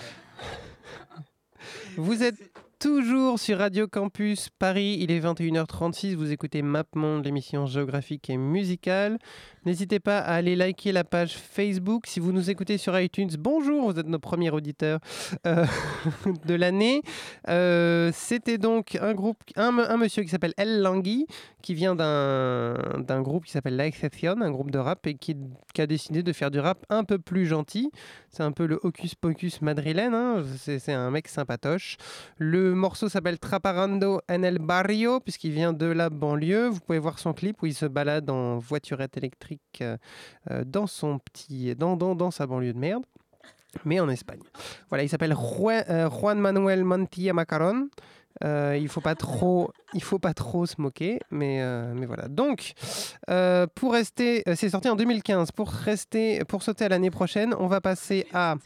Vous 1.97 2.23
êtes 2.23 2.56
toujours 2.79 3.39
sur 3.39 3.59
Radio 3.59 3.89
Campus 3.89 4.49
Paris, 4.59 4.99
il 5.01 5.11
est 5.11 5.21
21h36, 5.21 6.15
vous 6.15 6.33
écoutez 6.33 6.63
MapMonde, 6.63 7.25
l'émission 7.25 7.67
géographique 7.67 8.29
et 8.29 8.37
musicale. 8.37 9.19
N'hésitez 9.65 9.99
pas 9.99 10.19
à 10.19 10.35
aller 10.35 10.55
liker 10.55 10.93
la 10.93 11.03
page 11.03 11.37
Facebook. 11.37 12.07
Si 12.07 12.21
vous 12.21 12.31
nous 12.33 12.51
écoutez 12.51 12.79
sur 12.79 12.99
iTunes, 13.01 13.31
bonjour, 13.39 13.91
vous 13.91 13.99
êtes 13.99 14.07
notre 14.07 14.23
premier 14.23 14.51
auditeur 14.51 15.01
euh, 15.47 15.67
de 16.47 16.55
l'année. 16.55 17.03
Euh, 17.49 18.13
C'était 18.15 18.59
donc 18.59 18.97
un 19.01 19.13
groupe, 19.13 19.43
un, 19.57 19.97
monsieur 19.97 20.23
qui 20.23 20.29
s'appelle 20.29 20.55
El 20.57 20.83
Langui, 20.83 21.27
qui 21.63 21.75
vient 21.75 21.97
d'un 21.97 23.23
groupe 23.23 23.47
qui 23.47 23.51
s'appelle 23.51 23.75
La 23.77 23.87
Exception, 23.87 24.41
un 24.41 24.51
groupe 24.53 24.71
de 24.71 24.79
rap, 24.79 25.05
et 25.07 25.15
qui, 25.15 25.37
a 25.79 25.87
décidé 25.87 26.23
de 26.23 26.33
faire 26.33 26.51
du 26.51 26.61
rap 26.61 26.85
un 26.89 27.03
peu 27.03 27.19
plus 27.19 27.47
gentil. 27.47 27.91
C'est 28.31 28.45
un 28.45 28.53
peu 28.53 28.67
le 28.67 28.79
hocus 28.83 29.15
pocus 29.15 29.63
madrilène, 29.63 30.15
hein. 30.15 30.45
c'est 30.59 30.93
un 30.93 31.11
mec 31.11 31.27
sympatoche. 31.27 31.97
Le 32.39 32.66
morceau 32.75 33.09
s'appelle 33.09 33.39
Traparando 33.39 34.21
en 34.31 34.43
el 34.43 34.59
Barrio, 34.59 35.21
puisqu'il 35.21 35.53
vient 35.53 35.73
de 35.73 35.87
la 35.87 36.11
banlieue. 36.11 36.69
Vous 36.69 36.81
pouvez 36.81 36.99
voir 36.99 37.19
son 37.19 37.33
clip 37.33 37.63
où 37.63 37.67
il 37.67 37.75
se 37.75 37.87
balade 37.87 38.31
en 38.31 38.59
voiturette 38.59 39.17
électrique 39.17 39.61
euh, 39.81 39.97
euh, 40.51 40.65
dans, 40.65 40.87
son 40.87 41.19
petit, 41.19 41.75
dans, 41.75 41.97
dans, 41.97 42.15
dans 42.15 42.31
sa 42.31 42.47
banlieue 42.47 42.73
de 42.73 42.79
merde. 42.79 43.05
Mais 43.85 44.01
en 44.01 44.09
Espagne. 44.09 44.41
Voilà, 44.89 45.05
il 45.05 45.09
s'appelle 45.09 45.35
Juan, 45.35 45.85
euh, 45.91 46.35
Manuel 46.35 46.85
Mantilla 46.85 47.33
Macaron. 47.33 47.89
Il 48.43 48.89
faut 48.89 49.01
pas 49.01 49.15
trop, 49.15 49.71
il 49.95 50.03
faut 50.03 50.19
pas 50.19 50.35
trop 50.35 50.67
se 50.67 50.81
moquer, 50.81 51.21
mais 51.31 51.63
mais 51.95 52.05
voilà. 52.05 52.29
Donc, 52.29 52.73
pour 53.75 53.93
rester, 53.93 54.43
c'est 54.55 54.69
sorti 54.69 54.91
en 54.91 54.97
2015. 54.97 55.53
Pour 55.53 55.71
rester, 55.71 56.45
pour 56.45 56.63
sauter 56.63 56.85
à 56.85 56.89
l'année 56.91 57.11
prochaine, 57.11 57.55
on 57.59 57.67
va 57.67 57.81
passer 57.81 58.27
à 58.35 58.57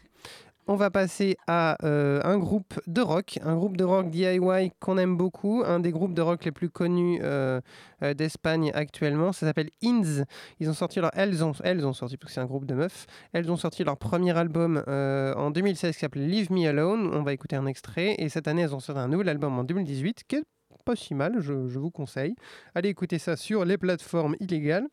on 0.71 0.77
va 0.77 0.89
passer 0.89 1.37
à 1.49 1.77
euh, 1.85 2.21
un 2.23 2.39
groupe 2.39 2.79
de 2.87 3.01
rock, 3.01 3.41
un 3.43 3.57
groupe 3.57 3.77
de 3.77 3.83
rock 3.83 4.09
DIY 4.09 4.71
qu'on 4.79 4.99
aime 4.99 5.17
beaucoup, 5.17 5.65
un 5.67 5.81
des 5.81 5.91
groupes 5.91 6.15
de 6.15 6.23
rock 6.23 6.45
les 6.45 6.53
plus 6.53 6.71
connus 6.71 7.19
euh, 7.25 7.61
euh, 8.05 8.15
d'Espagne 8.15 8.71
actuellement. 8.73 9.33
Ça 9.33 9.49
s'appelle 9.49 9.71
Inns. 9.83 10.25
Ils 10.61 10.71
ont 10.71 10.73
sorti 10.73 11.01
leur, 11.01 11.11
elles 11.15 11.43
ont, 11.43 11.55
elles 11.65 11.85
ont 11.85 11.93
sorti 11.93 12.17
parce 12.17 12.31
que 12.31 12.35
c'est 12.35 12.41
un 12.41 12.47
groupe 12.47 12.67
de 12.67 12.75
meufs. 12.75 13.07
Elles 13.33 13.51
ont 13.51 13.57
sorti 13.57 13.83
leur 13.83 13.97
premier 13.97 14.31
album 14.39 14.85
en 14.87 15.51
2016 15.51 15.97
qui 15.97 16.01
s'appelle 16.03 16.29
Leave 16.29 16.53
Me 16.53 16.69
Alone. 16.69 17.11
On 17.15 17.25
va 17.25 17.33
écouter 17.33 17.57
un 17.57 17.67
extrait 17.67 18.15
et 18.19 18.29
cette 18.29 18.47
année 18.47 18.63
elles 18.63 18.75
ont 18.75 18.79
sorti 18.79 19.01
un 19.01 19.09
nouvel 19.09 19.29
album 19.29 19.59
en 19.59 19.65
2018 19.65 20.23
qui 20.29 20.37
est 20.37 20.45
pas 20.85 20.95
si 20.95 21.15
mal, 21.15 21.41
je, 21.41 21.53
vous 21.53 21.91
conseille. 21.91 22.37
Allez 22.77 22.91
écouter 22.91 23.19
ça 23.19 23.35
sur 23.37 23.65
les 23.65 23.77
plateformes 23.77 24.37
illégales. 24.39 24.87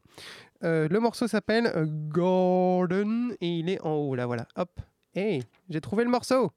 Le 0.63 0.97
morceau 0.97 1.27
s'appelle 1.27 1.71
Garden 2.11 3.35
et 3.41 3.59
il 3.59 3.69
est 3.69 3.79
en 3.81 3.93
haut 3.93 4.15
là, 4.15 4.25
voilà. 4.25 4.47
Hop. 4.55 4.71
Hey, 5.17 5.41
j'ai 5.67 5.81
trouvé 5.81 6.03
le 6.03 6.11
morceau. 6.11 6.51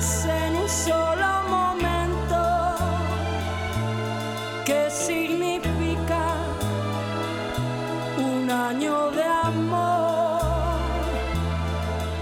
En 0.00 0.54
un 0.54 0.68
solo 0.68 1.26
momento 1.48 2.36
qué 4.64 4.88
significa 4.90 6.36
un 8.16 8.48
año 8.48 9.10
de 9.10 9.24
amor, 9.24 10.40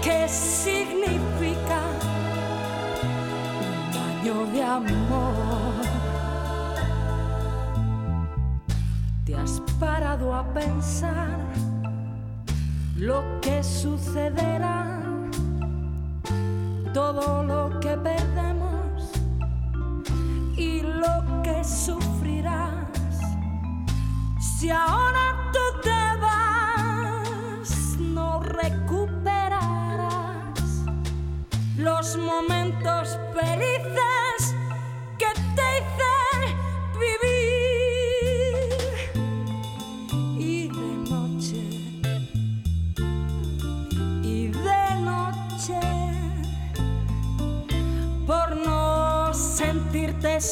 qué 0.01 0.27
significa 0.27 1.81
un 3.61 3.97
año 4.09 4.45
de 4.53 4.63
amor. 4.63 5.73
¿Te 9.23 9.35
has 9.35 9.61
parado 9.79 10.33
a 10.33 10.43
pensar 10.51 11.37
lo 12.95 13.23
que 13.39 13.61
sucederá? 13.61 14.96
Todo 17.07 17.41
lo 17.41 17.79
que 17.79 17.95
perdemos 17.95 19.13
y 20.57 20.81
lo 20.81 21.41
que 21.41 21.63
sufrirás. 21.63 22.89
Si 24.41 24.69
ahora 24.69 25.26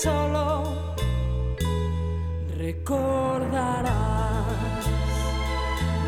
solo, 0.06 0.64
recordarás 2.58 3.94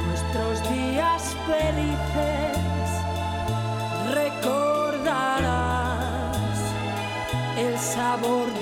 nuestros 0.07 0.55
días 0.69 1.35
felices, 1.47 2.57
recordarás 4.13 5.39
el 7.57 7.75
sabor 7.79 8.56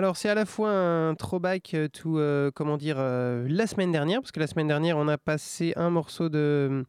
Alors 0.00 0.16
c'est 0.16 0.30
à 0.30 0.34
la 0.34 0.46
fois 0.46 0.70
un 0.70 1.14
throwback 1.14 1.74
euh, 1.74 1.86
to, 1.88 2.18
euh, 2.18 2.50
comment 2.54 2.78
dire, 2.78 2.96
euh, 2.98 3.46
la 3.50 3.66
semaine 3.66 3.92
dernière, 3.92 4.22
parce 4.22 4.32
que 4.32 4.40
la 4.40 4.46
semaine 4.46 4.66
dernière 4.66 4.96
on 4.96 5.08
a 5.08 5.18
passé 5.18 5.74
un 5.76 5.90
morceau 5.90 6.30
de 6.30 6.38
euh, 6.38 6.82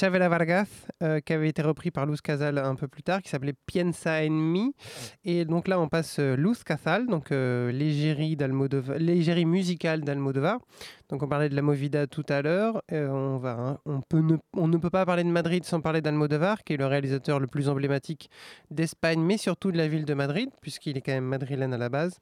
Chavela 0.00 0.30
Vargas 0.30 0.64
euh, 1.02 1.20
qui 1.20 1.34
avait 1.34 1.50
été 1.50 1.60
repris 1.60 1.90
par 1.90 2.06
Luz 2.06 2.22
Casal 2.22 2.56
un 2.56 2.74
peu 2.74 2.88
plus 2.88 3.02
tard, 3.02 3.20
qui 3.20 3.28
s'appelait 3.28 3.52
Piensa 3.66 4.22
en 4.24 4.30
mi. 4.30 4.74
Et 5.26 5.44
donc 5.44 5.68
là 5.68 5.78
on 5.78 5.88
passe 5.88 6.18
Luz 6.18 6.64
Casal, 6.64 7.06
donc 7.06 7.28
l'égérie 7.28 8.34
d'Almodovar- 8.34 8.96
l'égérie 8.96 9.44
musicale 9.44 10.00
d'Almodovar. 10.00 10.58
Donc 11.10 11.22
on 11.22 11.28
parlait 11.28 11.50
de 11.50 11.54
la 11.56 11.60
Movida 11.60 12.06
tout 12.06 12.24
à 12.30 12.40
l'heure. 12.40 12.82
On, 12.90 13.36
va, 13.36 13.50
hein, 13.58 13.78
on, 13.84 14.00
peut 14.00 14.20
ne, 14.22 14.36
on 14.54 14.68
ne 14.68 14.78
peut 14.78 14.88
pas 14.88 15.04
parler 15.04 15.24
de 15.24 15.28
Madrid 15.28 15.64
sans 15.64 15.82
parler 15.82 16.00
d'Almodovar, 16.00 16.64
qui 16.64 16.72
est 16.72 16.78
le 16.78 16.86
réalisateur 16.86 17.40
le 17.40 17.46
plus 17.46 17.68
emblématique 17.68 18.30
d'Espagne, 18.70 19.20
mais 19.20 19.36
surtout 19.36 19.70
de 19.70 19.76
la 19.76 19.86
ville 19.86 20.06
de 20.06 20.14
Madrid, 20.14 20.48
puisqu'il 20.62 20.96
est 20.96 21.02
quand 21.02 21.12
même 21.12 21.26
madrilène 21.26 21.74
à 21.74 21.78
la 21.78 21.90
base. 21.90 22.20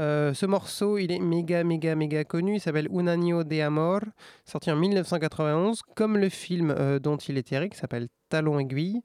Euh, 0.00 0.32
ce 0.32 0.46
morceau, 0.46 0.98
il 0.98 1.10
est 1.10 1.18
méga, 1.18 1.64
méga, 1.64 1.94
méga 1.94 2.24
connu. 2.24 2.56
Il 2.56 2.60
s'appelle 2.60 2.88
Un 2.94 3.06
año 3.06 3.42
de 3.44 3.60
amor, 3.60 4.00
sorti 4.44 4.70
en 4.70 4.76
1991, 4.76 5.82
comme 5.96 6.16
le 6.16 6.28
film 6.28 6.70
euh, 6.70 6.98
dont 6.98 7.16
il 7.16 7.36
est 7.36 7.42
tiré, 7.42 7.68
qui 7.68 7.76
s'appelle 7.76 8.08
Talon 8.28 8.58
aiguille, 8.58 9.00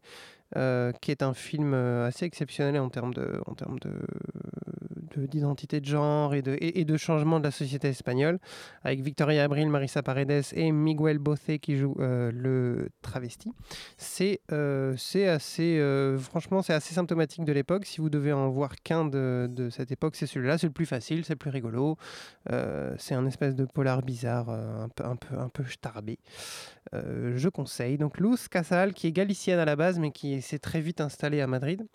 euh, 0.56 0.92
qui 1.02 1.10
est 1.10 1.24
un 1.24 1.34
film 1.34 1.74
euh, 1.74 2.08
assez 2.08 2.26
exceptionnel 2.26 2.80
en 2.80 2.90
termes 2.90 3.14
de, 3.14 3.42
d'identité 5.16 5.80
de 5.80 5.86
genre 5.86 6.36
et 6.36 6.42
de, 6.42 6.98
changement 6.98 7.40
de 7.40 7.44
la 7.44 7.52
société 7.52 7.88
espagnole, 7.90 8.40
avec 8.84 9.02
Victoria 9.02 9.44
Abril, 9.44 9.70
Marisa 9.70 10.04
Paredes 10.04 10.44
et 10.54 10.72
Miguel 10.72 11.18
Bothe 11.18 11.58
qui 11.62 11.78
joue 11.78 11.96
euh, 12.00 12.32
le 12.32 12.90
travesti. 13.02 13.52
C'est 13.98 14.42
assez, 14.50 16.18
franchement, 16.20 16.62
c'est 16.62 16.74
assez 16.74 16.94
symptomatique 16.94 17.46
de 17.46 17.54
l'époque. 17.54 17.86
Si 17.86 18.00
vous 18.02 18.10
devez 18.10 18.34
en 18.34 18.50
voir 18.50 18.76
qu'un 18.76 19.06
de, 19.06 19.70
cette 19.72 19.92
époque, 19.92 20.16
c'est 20.16 20.28
celui-là. 20.28 20.58
C'est 20.58 20.68
le 20.68 20.74
plus 20.74 20.86
facile, 20.86 21.26
c'est 21.26 21.34
le 21.34 21.38
plus 21.38 21.52
rigolo. 21.52 21.98
C'est 22.98 23.16
un 23.16 23.26
espèce 23.26 23.56
de 23.56 23.66
polar 23.66 24.02
bizarre, 24.04 24.50
un 24.50 24.90
peu, 24.90 25.06
un 25.06 25.16
peu, 25.16 25.38
un 25.38 25.50
peu 25.50 25.64
starbé. 25.66 26.20
Euh, 26.94 27.34
je 27.38 27.50
conseille. 27.50 27.98
Donc 27.98 28.20
Luz 28.20 28.48
Casal, 28.48 28.94
qui 28.94 29.08
est 29.08 29.12
galicienne 29.12 29.60
à 29.60 29.66
la 29.66 29.76
base, 29.76 30.00
mais 30.00 30.12
qui 30.12 30.42
s'est 30.42 30.60
très 30.60 30.82
vite 30.82 31.02
installée 31.02 31.42
à 31.42 31.48
Madrid. 31.48 31.86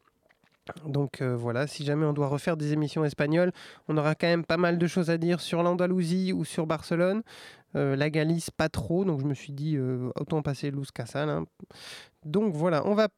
Donc 0.84 1.22
euh, 1.22 1.34
voilà, 1.34 1.66
si 1.66 1.84
jamais 1.84 2.04
on 2.04 2.12
doit 2.12 2.28
refaire 2.28 2.56
des 2.56 2.74
émissions 2.74 3.04
espagnoles, 3.04 3.52
on 3.88 3.96
aura 3.96 4.14
quand 4.14 4.26
même 4.26 4.44
pas 4.44 4.58
mal 4.58 4.76
de 4.78 4.86
choses 4.86 5.08
à 5.08 5.16
dire 5.16 5.40
sur 5.40 5.62
l'Andalousie 5.62 6.32
ou 6.32 6.44
sur 6.44 6.66
Barcelone. 6.66 7.22
Euh, 7.74 7.96
la 7.96 8.10
Galice, 8.10 8.50
pas 8.50 8.68
trop, 8.68 9.04
donc 9.04 9.20
je 9.20 9.26
me 9.26 9.34
suis 9.34 9.52
dit 9.52 9.78
autant 9.78 10.42
passer 10.42 10.70
Luz 10.70 10.90
Casal. 10.90 11.28
hein. 11.30 11.46
Donc 12.24 12.54
voilà, 12.54 12.86
on 12.86 12.94
va 12.94 13.08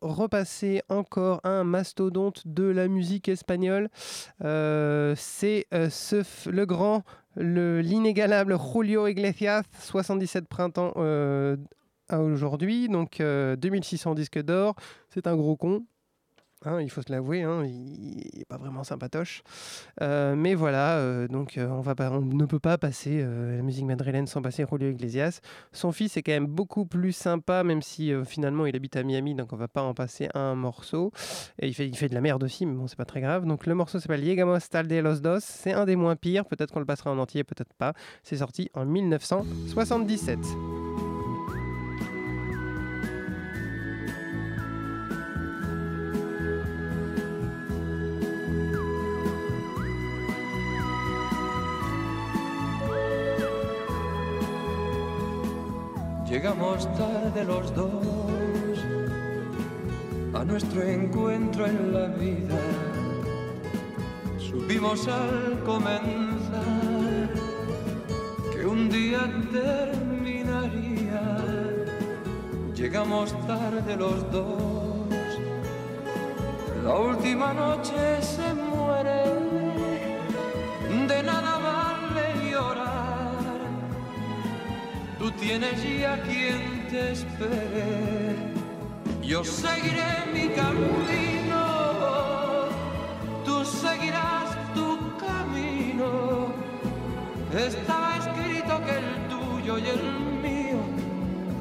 repasser 0.00 0.82
encore 0.88 1.40
un 1.44 1.64
mastodonte 1.64 2.46
de 2.46 2.64
la 2.64 2.88
musique 2.88 3.28
espagnole. 3.28 3.88
C'est 4.40 5.66
le 5.72 6.64
grand, 6.64 7.02
l'inégalable 7.36 8.56
Julio 8.58 9.06
Iglesias, 9.06 9.64
77 9.80 10.48
printemps 10.48 10.92
euh, 10.96 11.56
à 12.08 12.20
aujourd'hui, 12.20 12.88
donc 12.88 13.20
euh, 13.20 13.56
2600 13.56 14.14
disques 14.14 14.42
d'or. 14.42 14.74
C'est 15.10 15.26
un 15.26 15.36
gros 15.36 15.56
con. 15.56 15.84
Hein, 16.66 16.80
il 16.80 16.90
faut 16.90 17.02
se 17.02 17.10
l'avouer, 17.10 17.42
hein, 17.42 17.64
il 17.64 18.38
n'est 18.38 18.44
pas 18.44 18.56
vraiment 18.56 18.84
sympatoche. 18.84 19.42
Euh, 20.00 20.34
mais 20.36 20.54
voilà, 20.54 20.98
euh, 20.98 21.28
donc 21.28 21.58
euh, 21.58 21.68
on, 21.68 22.20
ne 22.20 22.46
peut 22.46 22.58
pas 22.58 22.78
passer 22.78 23.22
la 23.22 23.62
musique 23.62 23.84
madrilène 23.84 24.26
sans 24.26 24.42
passer 24.42 24.64
Julio 24.70 24.90
Iglesias. 24.90 25.40
Son 25.72 25.92
fils 25.92 26.16
est 26.16 26.22
quand 26.22 26.32
même 26.32 26.46
beaucoup 26.46 26.86
plus 26.86 27.12
sympa, 27.12 27.64
même 27.64 27.82
si 27.82 28.12
finalement 28.24 28.66
il 28.66 28.76
habite 28.76 28.96
à 28.96 29.02
Miami, 29.02 29.34
donc 29.34 29.52
on 29.52 29.56
va 29.56 29.68
pas 29.68 29.82
en 29.82 29.94
passer 29.94 30.28
un 30.34 30.54
morceau. 30.54 31.12
Et 31.58 31.68
il 31.68 31.74
fait, 31.74 32.08
de 32.08 32.14
la 32.14 32.20
merde 32.20 32.42
aussi, 32.42 32.66
mais 32.66 32.74
bon, 32.74 32.86
c'est 32.86 32.96
pas 32.96 33.04
très 33.04 33.20
grave. 33.20 33.46
Donc 33.46 33.66
le 33.66 33.74
morceau 33.74 34.00
s'appelle 34.00 34.22
Llegamos 34.22 34.58
tarde 34.70 34.92
los 34.92 35.20
dos. 35.20 35.40
C'est 35.40 35.72
un 35.72 35.84
des 35.84 35.96
moins 35.96 36.16
pires, 36.16 36.44
peut-être 36.44 36.72
qu'on 36.72 36.80
le 36.80 36.86
passera 36.86 37.10
en 37.10 37.18
entier, 37.18 37.44
peut-être 37.44 37.74
pas. 37.74 37.94
C'est 38.22 38.38
sorti 38.38 38.70
en 38.74 38.84
1977. 38.84 40.38
Llegamos 56.74 56.98
tarde 56.98 57.44
los 57.44 57.72
dos 57.72 58.78
a 60.34 60.44
nuestro 60.44 60.82
encuentro 60.82 61.66
en 61.66 61.94
la 61.94 62.08
vida. 62.08 62.58
Supimos 64.38 65.06
al 65.06 65.62
comenzar 65.64 67.30
que 68.52 68.66
un 68.66 68.90
día 68.90 69.20
terminaría. 69.52 71.22
Llegamos 72.74 73.32
tarde 73.46 73.96
los 73.96 74.28
dos. 74.32 75.06
La 76.82 76.98
última 76.98 77.54
noche 77.54 78.20
se 78.20 78.52
muere. 78.52 79.53
Tienes 85.32 85.82
ya 85.82 86.20
quien 86.22 86.86
te 86.90 87.12
espere. 87.12 88.36
Yo 89.22 89.42
seguiré 89.42 90.26
mi 90.32 90.48
camino, 90.50 91.62
tú 93.44 93.64
seguirás 93.64 94.50
tu 94.74 94.98
camino. 95.18 96.52
Estaba 97.56 98.16
escrito 98.18 98.80
que 98.84 98.98
el 98.98 99.28
tuyo 99.28 99.78
y 99.78 99.86
el 99.86 100.02
mío 100.42 100.80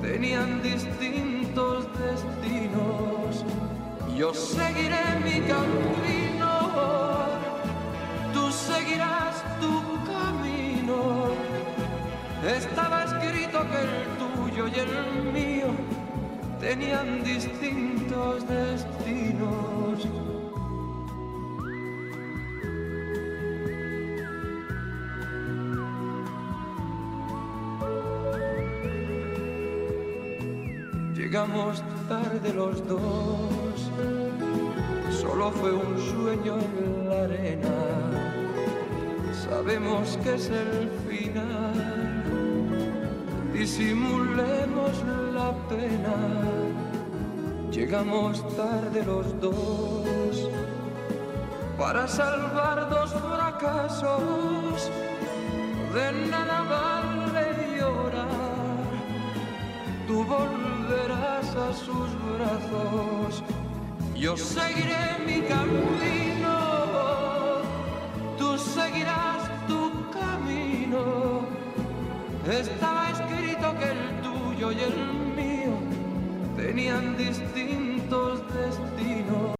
tenían 0.01 0.61
distintos 0.61 1.87
destinos. 1.99 3.45
Yo 4.17 4.33
seguiré 4.33 5.05
mi 5.23 5.39
camino, 5.47 6.51
tú 8.33 8.51
seguirás 8.51 9.41
tu 9.61 9.81
camino. 10.05 11.29
Estaba 12.45 13.03
escrito 13.05 13.12
que 13.69 13.79
el 13.81 13.91
tuyo 14.19 14.67
y 14.67 14.79
el 14.79 14.93
mío 15.33 15.67
tenían 16.59 17.23
distintos 17.23 18.47
destinos. 18.47 20.07
Llegamos 31.15 31.83
tarde 32.07 32.53
los 32.53 32.87
dos, 32.87 33.91
solo 35.09 35.51
fue 35.51 35.73
un 35.73 35.97
sueño 35.99 36.57
en 36.59 37.09
la 37.09 37.23
arena. 37.23 38.33
Sabemos 39.31 40.19
que 40.23 40.35
es 40.35 40.49
el 40.49 40.89
final, 41.09 42.12
disimulemos 43.63 44.93
la 45.37 45.49
pena. 45.69 46.15
Llegamos 47.71 48.33
tarde 48.57 48.99
los 49.05 49.25
dos 49.39 50.35
para 51.77 52.05
salvar 52.05 52.89
dos 52.89 53.11
fracasos. 53.27 54.91
De 55.95 56.07
nada 56.33 56.59
vale 56.75 57.45
llorar, 57.79 58.85
tú 60.07 60.17
volverás 60.35 61.49
a 61.67 61.69
sus 61.85 62.09
brazos. 62.35 63.43
Yo 64.23 64.35
seguiré 64.35 65.05
mi 65.29 65.39
camino, 65.53 66.57
tú 68.37 68.57
seguirás 68.57 69.41
tu 69.69 69.81
camino. 70.19 71.03
Estaba 72.45 73.12
que 73.71 73.85
el 73.85 74.21
tuyo 74.21 74.71
y 74.71 74.79
el 74.81 74.95
mío 75.35 75.77
tenían 76.57 77.15
distintos 77.15 78.41
destinos. 78.53 79.52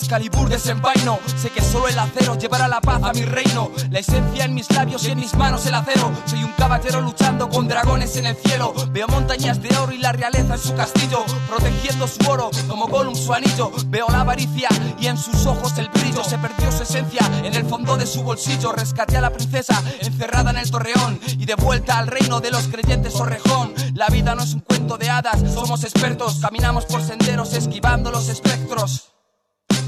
Excalibur 0.00 0.48
desenvaino. 0.48 1.18
Sé 1.36 1.50
que 1.50 1.60
solo 1.60 1.86
el 1.86 1.98
acero 1.98 2.34
llevará 2.38 2.66
la 2.66 2.80
paz 2.80 3.02
a 3.02 3.12
mi 3.12 3.22
reino. 3.22 3.70
La 3.90 3.98
esencia 3.98 4.46
en 4.46 4.54
mis 4.54 4.70
labios 4.70 5.04
y 5.04 5.10
en 5.10 5.20
mis 5.20 5.34
manos 5.34 5.66
el 5.66 5.74
acero. 5.74 6.10
Soy 6.24 6.42
un 6.42 6.52
caballero 6.52 7.02
luchando 7.02 7.50
con 7.50 7.68
dragones 7.68 8.16
en 8.16 8.24
el 8.24 8.34
cielo. 8.34 8.72
Veo 8.92 9.06
montañas 9.08 9.60
de 9.60 9.76
oro 9.76 9.92
y 9.92 9.98
la 9.98 10.12
realeza 10.12 10.54
en 10.54 10.60
su 10.60 10.74
castillo. 10.74 11.22
Protegiendo 11.48 12.08
su 12.08 12.28
oro 12.30 12.50
como 12.66 12.88
Gollum 12.88 13.14
su 13.14 13.32
anillo. 13.34 13.70
Veo 13.88 14.06
la 14.08 14.22
avaricia 14.22 14.70
y 14.98 15.06
en 15.06 15.18
sus 15.18 15.44
ojos 15.44 15.76
el 15.76 15.90
brillo. 15.90 16.24
Se 16.24 16.38
perdió 16.38 16.72
su 16.72 16.82
esencia 16.82 17.30
en 17.44 17.54
el 17.54 17.66
fondo 17.66 17.98
de 17.98 18.06
su 18.06 18.22
bolsillo. 18.22 18.72
Rescaté 18.72 19.18
a 19.18 19.20
la 19.20 19.30
princesa 19.30 19.82
encerrada 20.00 20.50
en 20.50 20.56
el 20.56 20.70
torreón. 20.70 21.20
Y 21.38 21.44
de 21.44 21.56
vuelta 21.56 21.98
al 21.98 22.06
reino 22.06 22.40
de 22.40 22.50
los 22.50 22.68
creyentes 22.68 23.14
Orrejón. 23.16 23.74
La 23.94 24.08
vida 24.08 24.34
no 24.34 24.42
es 24.44 24.54
un 24.54 24.60
cuento 24.60 24.96
de 24.96 25.10
hadas, 25.10 25.40
somos 25.52 25.84
expertos. 25.84 26.38
Caminamos 26.40 26.86
por 26.86 27.02
senderos 27.02 27.52
esquivando 27.52 28.10
los 28.10 28.30
espectros. 28.30 29.09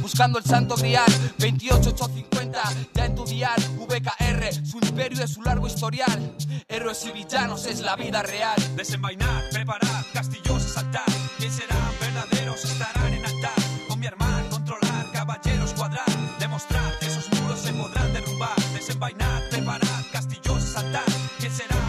Buscando 0.03 0.39
el 0.39 0.45
santo 0.45 0.75
grial 0.75 1.07
28850 1.39 2.63
Ya 2.93 3.07
en 3.07 3.15
tu 3.15 3.25
dial 3.25 3.55
VKR 3.79 4.67
Su 4.67 4.79
imperio 4.79 5.23
es 5.23 5.31
su 5.31 5.43
largo 5.43 5.69
historial 5.69 6.35
Héroes 6.69 7.07
y 7.07 7.13
villanos 7.13 7.67
es 7.67 7.81
la 7.81 7.95
vida 7.95 8.21
real 8.23 8.57
Desenvainar, 8.77 9.49
preparar, 9.51 10.05
castillos 10.13 10.67
asaltar 10.67 11.05
¿Quién 11.39 11.53
será? 11.53 11.77
Verdaderos 12.01 12.65
estarán 12.65 13.15
en 13.15 13.25
altar 13.25 13.55
Con 13.89 14.01
mi 14.01 14.07
hermano 14.07 14.51
controlar, 14.51 15.13
caballeros 15.13 15.73
cuadrar 15.75 16.05
Demostrar 16.41 16.99
que 16.99 17.07
esos 17.07 17.31
muros 17.41 17.61
se 17.61 17.73
podrán 17.73 18.13
derrumbar 18.13 18.57
Desenvainar, 18.75 19.49
preparar, 19.51 20.11
castillos 20.11 20.63
asaltar 20.65 21.05
¿Quién 21.39 21.53
será? 21.53 21.82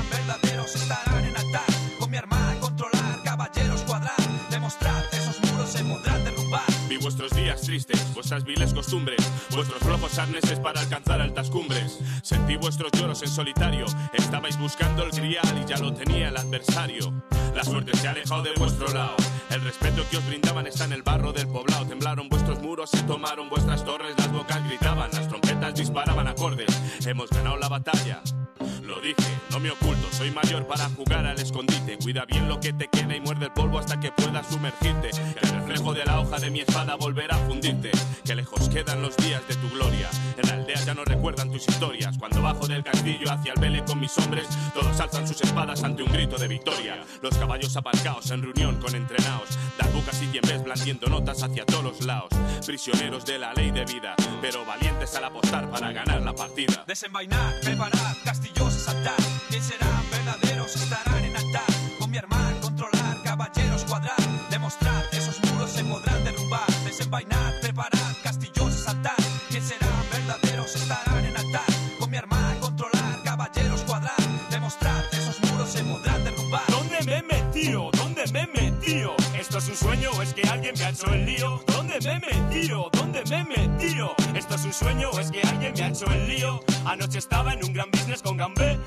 Días 7.54 7.62
tristes, 7.62 8.14
vuestras 8.14 8.44
viles 8.44 8.74
costumbres, 8.74 9.20
vuestros 9.52 9.80
flojos 9.80 10.18
arneses 10.18 10.60
para 10.60 10.82
alcanzar 10.82 11.22
altas 11.22 11.50
cumbres. 11.50 12.00
Sentí 12.24 12.56
vuestros 12.56 12.92
lloros 12.94 13.22
en 13.22 13.30
solitario, 13.30 13.86
estabais 14.14 14.58
buscando 14.58 15.04
el 15.04 15.12
grial 15.12 15.62
y 15.62 15.68
ya 15.68 15.78
lo 15.78 15.94
tenía 15.94 16.30
el 16.30 16.38
adversario. 16.38 17.14
La 17.56 17.64
suerte 17.64 17.96
se 17.98 18.08
ha 18.08 18.12
alejado 18.12 18.44
de 18.44 18.54
vuestro 18.54 18.88
lado, 18.88 19.16
el 19.52 19.62
respeto 19.62 20.04
que 20.10 20.18
os 20.18 20.26
brindaban 20.26 20.66
está 20.66 20.86
en 20.86 20.94
el 20.94 21.04
barro 21.04 21.32
del 21.32 21.48
poblado. 21.48 21.86
Temblaron 21.86 22.28
vuestros 22.28 22.60
muros, 22.62 22.90
se 22.90 23.04
tomaron 23.04 23.50
vuestras 23.50 23.86
torres, 23.86 24.16
las 24.18 24.32
bocas 24.32 24.68
gritaban, 24.68 25.12
las 25.12 25.28
trompetas 25.28 25.76
disparaban 25.76 26.28
acordes. 26.28 26.70
Hemos 27.06 27.30
ganado 27.30 27.58
la 27.58 27.70
batalla. 27.70 28.22
Lo 28.84 29.00
dije, 29.00 29.16
no 29.52 29.60
me 29.60 29.72
oculto, 29.72 30.08
soy 30.12 30.32
mayor 30.32 30.68
para 30.68 30.90
jugar 30.90 31.26
al 31.26 31.40
escondite. 31.40 31.98
Cuida 31.98 32.26
bien 32.26 32.48
lo 32.48 32.60
que 32.60 32.74
te 32.74 32.88
queda 32.88 33.16
y 33.16 33.22
muerde 33.22 33.46
el 33.46 33.52
polvo 33.52 33.80
hasta 33.80 34.00
que 34.00 34.12
puedas 34.12 34.48
sumergirte. 34.48 35.12
El 35.42 35.50
reflejo 35.50 35.94
de 35.94 36.06
la 36.06 36.20
hoja 36.20 36.40
de 36.40 36.50
mi 36.50 36.62
espada 36.62 36.96
volverá 36.96 37.38
a 37.44 37.48
fundirte. 37.48 37.92
Que 38.24 38.36
lejos 38.36 38.70
quedan 38.70 39.02
los 39.02 39.16
días 39.18 39.42
de 39.48 39.56
tu 39.56 39.70
gloria. 39.70 40.10
En 40.38 40.48
la 40.48 40.56
aldea 40.56 40.80
ya 40.86 40.94
no 40.94 41.04
recuerdan 41.04 41.52
tus 41.52 41.68
historias. 41.68 42.18
Cuando 42.18 42.42
bajo 42.42 42.68
del 42.68 42.84
castillo 42.84 43.32
hacia 43.32 43.54
el 43.54 43.60
vele 43.60 43.84
con 43.86 44.00
mis 44.00 44.18
hombres, 44.18 44.48
todos 44.74 45.00
alzan 45.00 45.28
sus 45.28 45.42
espadas 45.42 45.84
ante 45.84 46.04
un 46.04 46.12
grito 46.12 46.38
de 46.38 46.48
victoria. 46.48 47.04
Los 47.22 47.38
caballos 47.38 47.76
aparcados 47.76 48.32
en 48.32 48.42
reunión 48.42 48.80
con 48.80 48.96
entrenados. 48.96 49.58
Darbucas 49.78 50.22
y 50.22 50.40
ves 50.40 50.64
blandiendo 50.64 51.08
notas 51.08 51.44
hacia 51.44 51.66
todos 51.66 51.84
los 51.84 52.02
lados. 52.06 52.30
Prisioneros 52.66 53.26
de 53.26 53.40
la 53.40 53.54
ley 53.54 53.72
de 53.72 53.86
vida, 53.86 54.16
pero 54.42 54.66
valientes 54.66 55.14
al 55.16 55.26
apostar 55.26 55.70
para 55.70 55.92
ganar 55.92 56.22
la 56.22 56.34
partida. 56.34 56.84
Desenvainar, 56.88 57.60
preparar, 57.62 58.16
castillos 58.24 58.76
asaltar 58.76 59.16
¿Quién 59.50 59.62
será? 59.62 59.88
Verdaderos 60.12 60.76
estarán 60.76 61.13
Desenvainar, 67.14 67.60
preparar, 67.62 68.16
castillos 68.24 68.74
asaltar 68.74 69.16
¿Quién 69.48 69.62
será? 69.64 69.88
Verdaderos 70.12 70.76
estarán 70.76 71.24
en 71.24 71.38
altar 71.38 71.62
Con 72.00 72.10
mi 72.10 72.18
hermano 72.18 72.60
controlar, 72.60 73.22
caballeros 73.24 73.82
cuadrar 73.82 74.16
Demostrar, 74.50 75.06
esos 75.12 75.40
muros 75.42 75.70
se 75.70 75.84
podrán 75.84 76.24
derrumbar 76.24 76.64
¿Dónde 76.70 77.04
me 77.06 77.18
he 77.18 77.22
metido? 77.22 77.92
¿Dónde 77.96 78.26
me 78.32 78.42
he 78.42 78.48
metido? 78.48 79.16
¿Esto 79.54 79.72
es 79.72 79.82
un 79.82 79.88
sueño 79.88 80.10
o 80.18 80.22
es 80.24 80.34
que 80.34 80.42
alguien 80.50 80.74
me 80.76 80.84
ha 80.84 80.90
hecho 80.90 81.14
el 81.14 81.26
lío? 81.28 81.64
¿Dónde 81.68 82.00
me 82.04 82.14
he 82.14 82.20
metido? 82.20 82.90
¿Dónde 82.92 83.24
me 83.30 83.36
he 83.36 83.44
metido? 83.44 84.16
¿Esto 84.34 84.56
es 84.56 84.66
un 84.66 84.74
sueño 84.74 85.12
o 85.12 85.20
es 85.20 85.30
que 85.30 85.42
alguien 85.42 85.74
me 85.78 85.84
ha 85.84 85.88
hecho 85.90 86.08
el 86.08 86.28
lío? 86.28 86.60
Anoche 86.86 87.20
estaba 87.20 87.54
en 87.54 87.64
un 87.64 87.72
gran 87.72 87.92
business 87.92 88.24
con 88.24 88.36
Gambera 88.36 88.80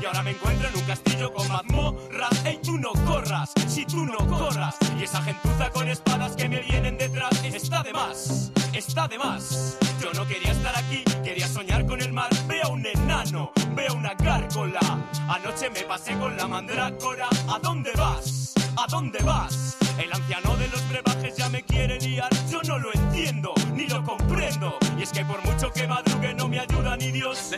Y 0.00 0.06
ahora 0.06 0.22
me 0.22 0.30
encuentro 0.30 0.68
en 0.68 0.74
un 0.74 0.84
castillo 0.84 1.34
con 1.34 1.46
mazmorras 1.48 2.46
Ey, 2.46 2.58
tú 2.62 2.78
no 2.78 2.92
corras, 3.04 3.52
si 3.68 3.84
tú 3.84 4.06
no 4.06 4.16
corras 4.26 4.76
Y 4.98 5.02
esa 5.02 5.20
gentuza 5.20 5.68
con 5.68 5.86
espadas 5.86 6.34
que 6.34 6.48
me 6.48 6.60
vienen 6.62 6.96
detrás 6.96 7.44
Está 7.44 7.82
de 7.82 7.92
más, 7.92 8.52
está 8.72 9.06
de 9.08 9.18
más 9.18 9.76
Yo 10.00 10.14
no 10.14 10.26
quería 10.26 10.52
estar 10.52 10.78
aquí, 10.78 11.04
quería 11.24 11.46
soñar 11.46 11.84
con 11.84 12.00
el 12.00 12.14
mar 12.14 12.30
Veo 12.48 12.70
un 12.70 12.86
enano, 12.86 13.52
veo 13.74 13.92
una 13.92 14.14
gárgola 14.14 14.80
Anoche 15.28 15.68
me 15.68 15.82
pasé 15.82 16.16
con 16.16 16.34
la 16.38 16.46
mandrácora 16.46 17.28
¿A 17.48 17.58
dónde 17.58 17.92
vas? 17.92 18.54
¿A 18.78 18.86
dónde 18.88 19.18
vas? 19.22 19.76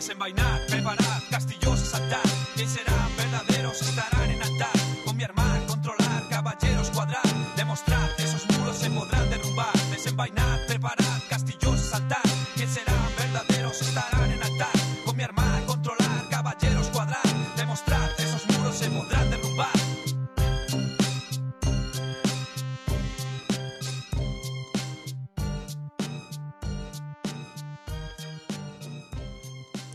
Desenvainar, 0.09 0.65
preparar, 0.65 1.21
castillos 1.29 1.68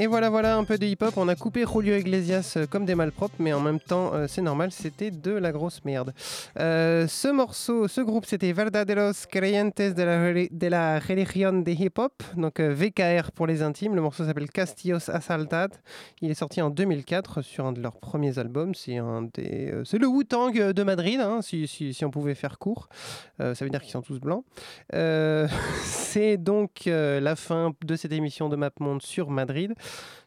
Et 0.04 0.06
voilà, 0.06 0.28
voilà 0.28 0.58
un 0.58 0.64
peu 0.64 0.76
de 0.76 0.84
hip-hop. 0.84 1.14
On 1.16 1.28
a 1.28 1.34
coupé 1.34 1.64
Julio 1.66 1.96
Iglesias 1.96 2.54
euh, 2.58 2.66
comme 2.66 2.84
des 2.84 2.94
malpropres, 2.94 3.36
mais 3.38 3.54
en 3.54 3.60
même 3.60 3.80
temps, 3.80 4.12
euh, 4.12 4.26
c'est 4.28 4.42
normal, 4.42 4.70
c'était 4.70 5.10
de 5.10 5.30
la 5.30 5.50
grosse 5.50 5.82
merde. 5.86 6.12
Euh, 6.58 7.06
ce 7.08 7.28
morceau, 7.28 7.88
ce 7.88 8.02
groupe, 8.02 8.26
c'était 8.26 8.52
Verdaderos 8.52 9.12
Creyentes 9.30 9.80
de 9.80 10.02
la, 10.02 10.32
de 10.50 10.66
la 10.66 10.98
Religión 10.98 11.62
de 11.62 11.70
Hip-Hop, 11.70 12.22
donc 12.36 12.60
VKR 12.60 13.32
pour 13.34 13.46
les 13.46 13.62
intimes. 13.62 13.94
Le 13.94 14.02
morceau 14.02 14.26
s'appelle 14.26 14.50
Castillos 14.50 15.08
Asaltad. 15.10 15.72
Il 16.20 16.30
est 16.30 16.34
sorti 16.34 16.60
en 16.60 16.68
2004 16.68 17.40
sur 17.40 17.64
un 17.64 17.72
de 17.72 17.80
leurs 17.80 17.96
premiers 17.96 18.38
albums. 18.38 18.74
C'est 18.74 18.98
le 18.98 20.06
Wu-Tang 20.06 20.52
de 20.52 20.82
Madrid, 20.82 21.18
hein, 21.20 21.40
si, 21.40 21.66
si- 21.66 21.94
si 21.94 22.04
on 22.04 22.10
pouvait 22.10 22.34
faire 22.34 22.58
court. 22.58 22.90
Ça 23.38 23.54
veut 23.62 23.70
dire 23.70 23.80
qu'ils 23.80 23.92
sont 23.92 24.02
tous 24.02 24.20
blancs. 24.20 24.44
C'est 24.92 26.36
donc 26.36 26.82
la 26.86 27.36
fin 27.36 27.72
de 27.82 27.96
cette 27.96 28.12
émission 28.12 28.50
de 28.50 28.56
MapMonde 28.56 29.00
sur 29.00 29.30
Madrid, 29.30 29.72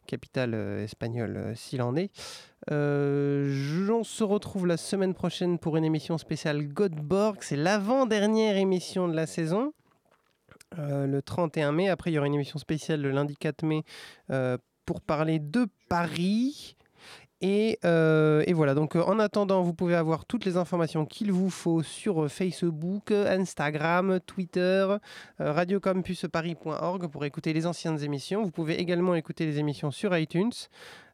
capitale 0.07 0.55
euh, 0.55 0.83
espagnole 0.83 1.37
euh, 1.37 1.55
s'il 1.55 1.83
en 1.83 1.95
est. 1.95 2.09
Euh, 2.71 3.87
on 3.91 4.03
se 4.03 4.23
retrouve 4.23 4.65
la 4.65 4.77
semaine 4.77 5.13
prochaine 5.13 5.59
pour 5.59 5.77
une 5.77 5.85
émission 5.85 6.17
spéciale 6.17 6.67
Godborg. 6.67 7.37
C'est 7.41 7.55
l'avant-dernière 7.55 8.57
émission 8.57 9.07
de 9.07 9.15
la 9.15 9.27
saison. 9.27 9.73
le 10.77 11.21
31 11.21 11.71
mai. 11.71 11.89
Après, 11.89 12.11
il 12.11 12.15
y 12.15 12.17
aura 12.17 12.27
une 12.27 12.35
émission 12.35 12.59
spéciale 12.59 13.01
le 13.01 13.11
lundi 13.11 13.35
4 13.35 13.63
mai 13.63 13.83
pour 14.85 15.01
parler 15.01 15.39
de 15.39 15.67
Paris. 15.89 16.75
Et, 17.41 17.77
euh, 17.85 18.43
et 18.47 18.53
voilà, 18.53 18.73
donc 18.73 18.95
euh, 18.95 19.03
en 19.03 19.19
attendant, 19.19 19.61
vous 19.61 19.73
pouvez 19.73 19.93
avoir 19.93 20.25
toutes 20.25 20.43
les 20.43 20.57
informations 20.57 21.05
qu'il 21.05 21.31
vous 21.31 21.51
faut 21.51 21.83
sur 21.83 22.23
euh, 22.23 22.27
Facebook, 22.29 23.11
Instagram, 23.11 24.19
Twitter, 24.25 24.87
euh, 25.39 25.51
radiocampusparis.org 25.51 27.07
pour 27.07 27.25
écouter 27.25 27.53
les 27.53 27.67
anciennes 27.67 28.01
émissions. 28.03 28.41
Vous 28.41 28.49
pouvez 28.49 28.79
également 28.79 29.13
écouter 29.13 29.45
les 29.45 29.59
émissions 29.59 29.91
sur 29.91 30.17
iTunes. 30.17 30.51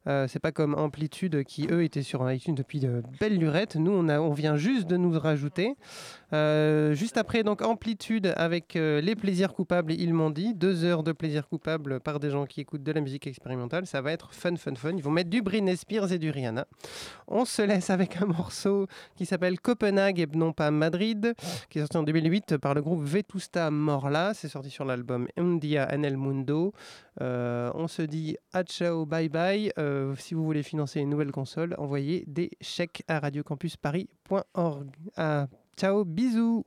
Euh, 0.07 0.27
c'est 0.27 0.39
pas 0.39 0.51
comme 0.51 0.75
Amplitude 0.75 1.43
qui, 1.43 1.67
eux, 1.71 1.83
étaient 1.83 2.03
sur 2.03 2.29
iTunes 2.29 2.55
depuis 2.55 2.79
de 2.79 3.03
belles 3.19 3.37
lurettes. 3.37 3.75
Nous, 3.75 3.91
on, 3.91 4.09
a, 4.09 4.19
on 4.19 4.33
vient 4.33 4.57
juste 4.57 4.87
de 4.87 4.97
nous 4.97 5.17
rajouter. 5.17 5.75
Euh, 6.33 6.93
juste 6.93 7.17
après, 7.17 7.43
donc 7.43 7.61
Amplitude 7.61 8.33
avec 8.35 8.75
euh, 8.75 9.01
Les 9.01 9.15
Plaisirs 9.15 9.53
Coupables 9.53 9.93
Ils 9.93 10.13
m'ont 10.13 10.29
dit. 10.29 10.53
Deux 10.53 10.83
heures 10.83 11.03
de 11.03 11.11
plaisir 11.11 11.47
coupable 11.47 11.99
par 11.99 12.19
des 12.19 12.29
gens 12.29 12.45
qui 12.45 12.59
écoutent 12.61 12.83
de 12.83 12.91
la 12.91 13.01
musique 13.01 13.27
expérimentale. 13.27 13.85
Ça 13.85 14.01
va 14.01 14.11
être 14.11 14.33
fun, 14.33 14.55
fun, 14.55 14.75
fun. 14.75 14.91
Ils 14.95 15.03
vont 15.03 15.11
mettre 15.11 15.29
du 15.29 15.41
Britney 15.41 15.77
Spears 15.77 16.11
et 16.11 16.17
du 16.17 16.29
Rihanna. 16.29 16.65
On 17.27 17.45
se 17.45 17.61
laisse 17.61 17.89
avec 17.89 18.21
un 18.21 18.25
morceau 18.25 18.87
qui 19.15 19.25
s'appelle 19.25 19.59
Copenhague 19.59 20.19
et 20.19 20.27
non 20.33 20.51
pas 20.51 20.71
Madrid, 20.71 21.33
qui 21.69 21.77
est 21.77 21.81
sorti 21.81 21.97
en 21.97 22.03
2008 22.03 22.57
par 22.57 22.73
le 22.73 22.81
groupe 22.81 23.03
Vetusta 23.03 23.71
Morla. 23.71 24.33
C'est 24.33 24.49
sorti 24.49 24.69
sur 24.69 24.85
l'album 24.85 25.27
Un 25.37 25.55
Dia 25.55 25.87
en 25.93 26.03
el 26.03 26.17
Mundo. 26.17 26.73
Euh, 27.21 27.71
on 27.75 27.87
se 27.87 28.01
dit 28.01 28.37
à 28.51 28.63
ciao, 28.63 29.05
bye 29.05 29.29
bye. 29.29 29.71
Euh, 29.77 30.15
si 30.15 30.33
vous 30.33 30.43
voulez 30.43 30.63
financer 30.63 30.99
une 30.99 31.09
nouvelle 31.09 31.31
console, 31.31 31.75
envoyez 31.77 32.23
des 32.27 32.51
chèques 32.61 33.03
à 33.07 33.19
radiocampusparis.org. 33.19 34.89
Ah, 35.15 35.47
ciao, 35.77 36.05
bisous. 36.05 36.65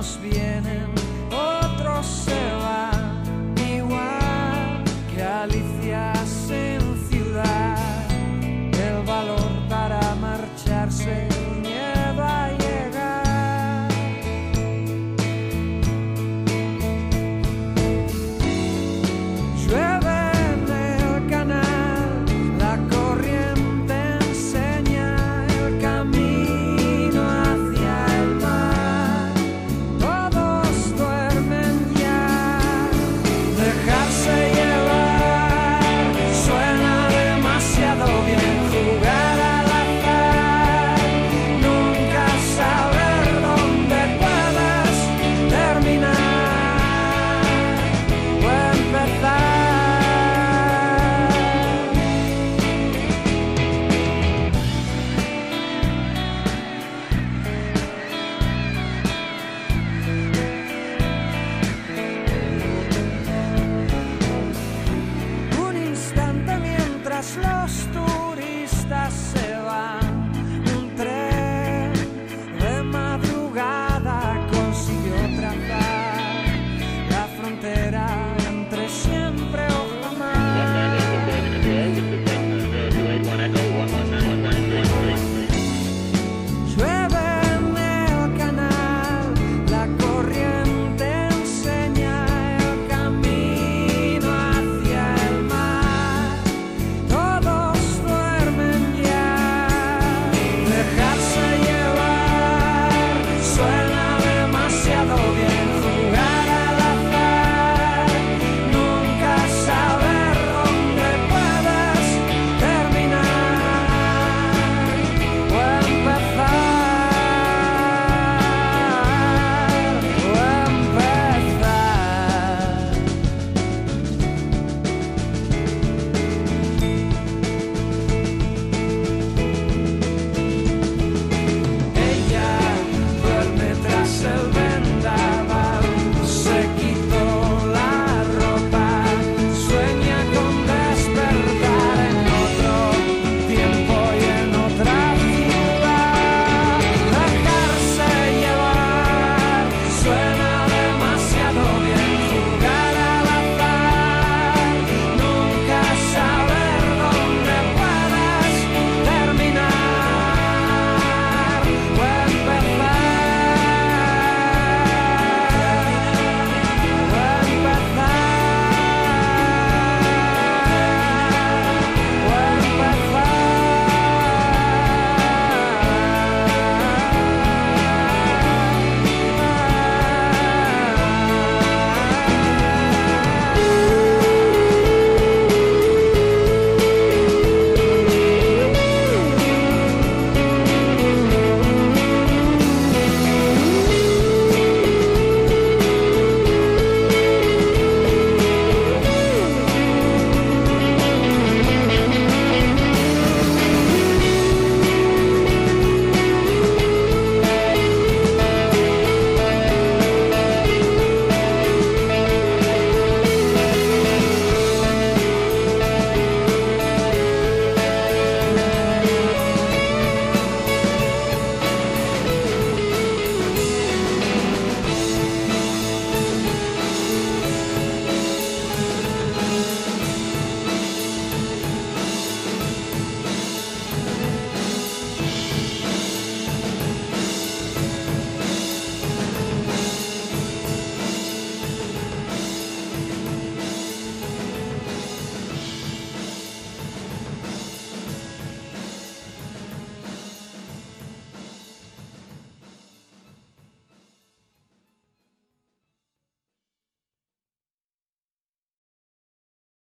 nos 0.00 0.18
vienen. 0.22 0.89